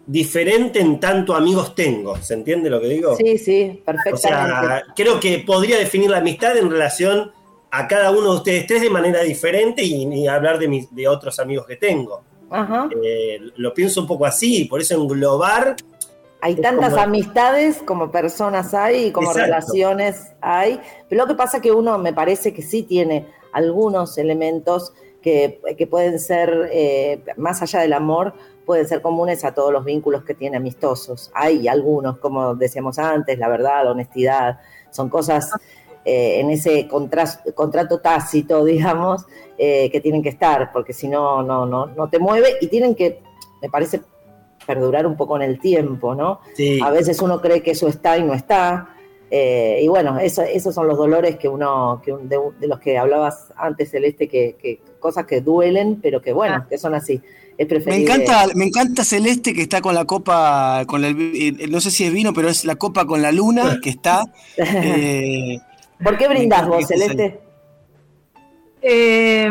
diferente 0.08 0.80
en 0.80 1.00
tanto 1.00 1.36
amigos 1.36 1.76
tengo. 1.76 2.18
¿Se 2.18 2.34
entiende 2.34 2.70
lo 2.70 2.80
que 2.80 2.88
digo? 2.88 3.16
Sí, 3.16 3.38
sí, 3.38 3.82
perfectamente. 3.86 4.92
creo 4.96 5.20
que 5.20 5.40
podría 5.40 5.78
definir 5.78 6.10
la 6.10 6.18
amistad 6.18 6.58
en 6.58 6.70
relación 6.70 7.32
a 7.72 7.88
cada 7.88 8.12
uno 8.12 8.32
de 8.32 8.38
ustedes 8.38 8.68
tres 8.68 8.82
de 8.82 8.90
manera 8.90 9.22
diferente 9.22 9.84
y, 9.84 10.28
hablar 10.28 10.60
de, 10.60 10.68
mis, 10.68 10.94
de 10.96 11.08
otros 11.08 11.40
amigos 11.40 11.66
que 11.66 11.76
tengo. 11.76 12.24
Eh, 13.04 13.40
lo 13.58 13.74
pienso 13.74 14.00
un 14.00 14.08
poco 14.08 14.26
así, 14.26 14.66
por 14.66 14.80
eso 14.80 14.96
englobar. 14.96 15.76
Hay 16.42 16.56
tantas 16.56 16.94
amistades 16.94 17.78
como 17.84 18.12
personas 18.12 18.74
hay 18.74 19.08
y 19.08 19.12
como 19.12 19.34
relaciones 19.34 20.34
hay, 20.42 20.80
pero 21.10 21.24
lo 21.24 21.28
que 21.28 21.36
pasa 21.36 21.58
es 21.58 21.64
que 21.64 21.72
uno 21.72 21.98
me 21.98 22.14
parece 22.14 22.54
que 22.54 22.62
sí 22.62 22.84
tiene 22.84 23.26
algunos 23.52 24.18
elementos 24.18 24.94
que, 25.22 25.88
pueden 25.90 26.20
ser, 26.20 26.70
eh, 26.72 27.24
más 27.36 27.62
allá 27.64 27.80
del 27.80 27.94
amor, 27.94 28.36
pueden 28.66 28.88
ser 28.88 29.02
comunes 29.02 29.46
a 29.46 29.54
todos 29.54 29.72
los 29.72 29.86
vínculos 29.86 30.24
que 30.24 30.34
tiene 30.34 30.58
amistosos. 30.58 31.32
Hay 31.34 31.68
algunos, 31.68 32.18
como 32.18 32.56
decíamos 32.56 33.00
antes, 33.00 33.38
la 33.38 33.48
verdad, 33.48 33.84
la 33.84 33.92
honestidad, 33.92 34.60
son 34.92 35.10
cosas 35.10 35.52
eh, 36.04 36.40
en 36.40 36.50
ese 36.50 36.88
contrato 36.88 38.00
tácito, 38.00 38.64
digamos, 38.66 39.26
eh, 39.58 39.90
que 39.92 40.02
tienen 40.02 40.22
que 40.22 40.30
estar, 40.30 40.72
porque 40.72 40.94
si 40.94 41.08
no, 41.08 41.44
no, 41.44 41.66
no, 41.66 41.88
no 41.88 42.10
te 42.10 42.20
mueve 42.20 42.58
y 42.62 42.68
tienen 42.68 42.96
que, 42.96 43.22
me 43.62 43.70
parece, 43.70 44.02
perdurar 44.66 45.06
un 45.06 45.16
poco 45.16 45.36
en 45.36 45.44
el 45.44 45.60
tiempo, 45.60 46.16
¿no? 46.16 46.40
A 46.84 46.90
veces 46.90 47.22
uno 47.22 47.40
cree 47.40 47.62
que 47.62 47.72
eso 47.72 47.88
está 47.88 48.18
y 48.18 48.24
no 48.24 48.34
está. 48.34 48.90
Eh, 49.30 49.80
y 49.82 49.88
bueno, 49.88 50.18
eso, 50.20 50.42
esos 50.42 50.74
son 50.74 50.88
los 50.88 50.98
dolores 50.98 51.38
que 51.38 51.48
uno, 51.48 52.02
que 52.04 52.14
de, 52.14 52.68
los 52.68 52.80
que 52.80 52.98
hablabas 52.98 53.54
antes, 53.58 53.92
Celeste, 53.92 54.28
que, 54.28 54.56
que 54.60 54.82
cosas 55.00 55.26
que 55.26 55.42
duelen, 55.42 56.00
pero 56.02 56.22
que 56.22 56.34
bueno, 56.34 56.56
ah. 56.60 56.68
que 56.68 56.78
son 56.78 56.96
así. 56.96 57.22
Es 57.58 57.86
me 57.86 57.96
encanta, 58.02 58.48
me 58.54 58.66
encanta 58.66 59.06
Celeste 59.06 59.54
que 59.54 59.62
está 59.62 59.80
con 59.82 59.96
la 59.96 60.04
copa, 60.04 60.84
con 60.88 61.06
el, 61.06 61.72
no 61.72 61.80
sé 61.80 61.90
si 61.90 62.04
es 62.04 62.12
vino, 62.12 62.34
pero 62.34 62.50
es 62.50 62.66
la 62.66 62.76
copa 62.76 63.06
con 63.06 63.22
la 63.22 63.32
luna 63.32 63.80
que 63.82 63.90
está. 63.90 64.26
¿Por 66.04 66.18
qué 66.18 66.28
brindás 66.28 66.68
vos, 66.68 66.86
Celeste? 66.86 67.40
Eh, 68.82 69.50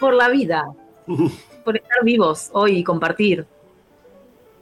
por 0.00 0.14
la 0.14 0.30
vida, 0.30 0.64
por 1.64 1.76
estar 1.76 2.02
vivos 2.02 2.48
hoy 2.52 2.78
y 2.78 2.84
compartir. 2.84 3.46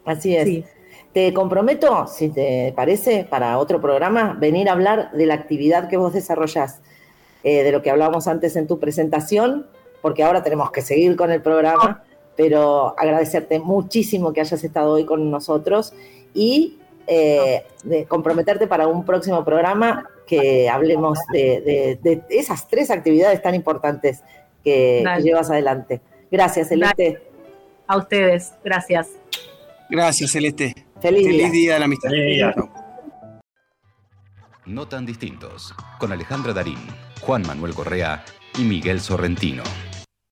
Así 0.05 0.35
es. 0.35 0.65
Te 1.13 1.33
comprometo, 1.33 2.07
si 2.07 2.31
te 2.31 2.73
parece, 2.75 3.25
para 3.29 3.59
otro 3.59 3.81
programa, 3.81 4.37
venir 4.39 4.69
a 4.69 4.73
hablar 4.73 5.13
de 5.13 5.27
la 5.27 5.35
actividad 5.35 5.89
que 5.89 5.97
vos 5.97 6.13
desarrollás, 6.15 6.81
eh, 7.45 7.63
de 7.63 7.71
lo 7.71 7.83
que 7.83 7.91
hablábamos 7.91 8.27
antes 8.27 8.57
en 8.57 8.67
tu 8.67 8.81
presentación, 8.81 9.67
porque 10.03 10.23
ahora 10.23 10.43
tenemos 10.43 10.71
que 10.71 10.83
seguir 10.83 11.17
con 11.17 11.31
el 11.31 11.41
programa, 11.41 12.03
pero 12.37 12.95
agradecerte 12.99 13.61
muchísimo 13.61 14.33
que 14.33 14.41
hayas 14.41 14.62
estado 14.62 14.93
hoy 14.93 15.07
con 15.07 15.31
nosotros 15.31 15.95
y 16.35 16.79
eh, 17.07 17.65
de 17.85 18.05
comprometerte 18.05 18.67
para 18.67 18.87
un 18.87 19.05
próximo 19.05 19.45
programa 19.45 20.09
que 20.27 20.69
hablemos 20.69 21.19
de, 21.33 22.23
esas 22.29 22.69
tres 22.69 22.91
actividades 22.91 23.41
tan 23.43 23.55
importantes 23.55 24.23
que, 24.62 25.05
llevas 25.23 25.51
adelante. 25.51 26.01
Gracias, 26.31 26.69
Celeste. 26.69 27.21
A 27.87 27.97
ustedes, 27.97 28.55
gracias. 28.65 29.11
Gracias, 29.91 30.31
Celeste. 30.31 30.75
Feliz, 31.01 31.53
día. 31.53 31.75
de 31.75 31.79
la 31.81 31.85
amistad. 31.85 32.11
No 34.65 34.87
tan 34.87 35.05
distintos, 35.05 35.75
con 35.99 36.12
Alejandra 36.12 36.53
Darín, 36.53 36.79
Juan 37.21 37.43
Manuel 37.43 37.75
Correa 37.75 38.25
y 38.57 38.62
Miguel 38.62 39.01
Sorrentino. 39.01 39.65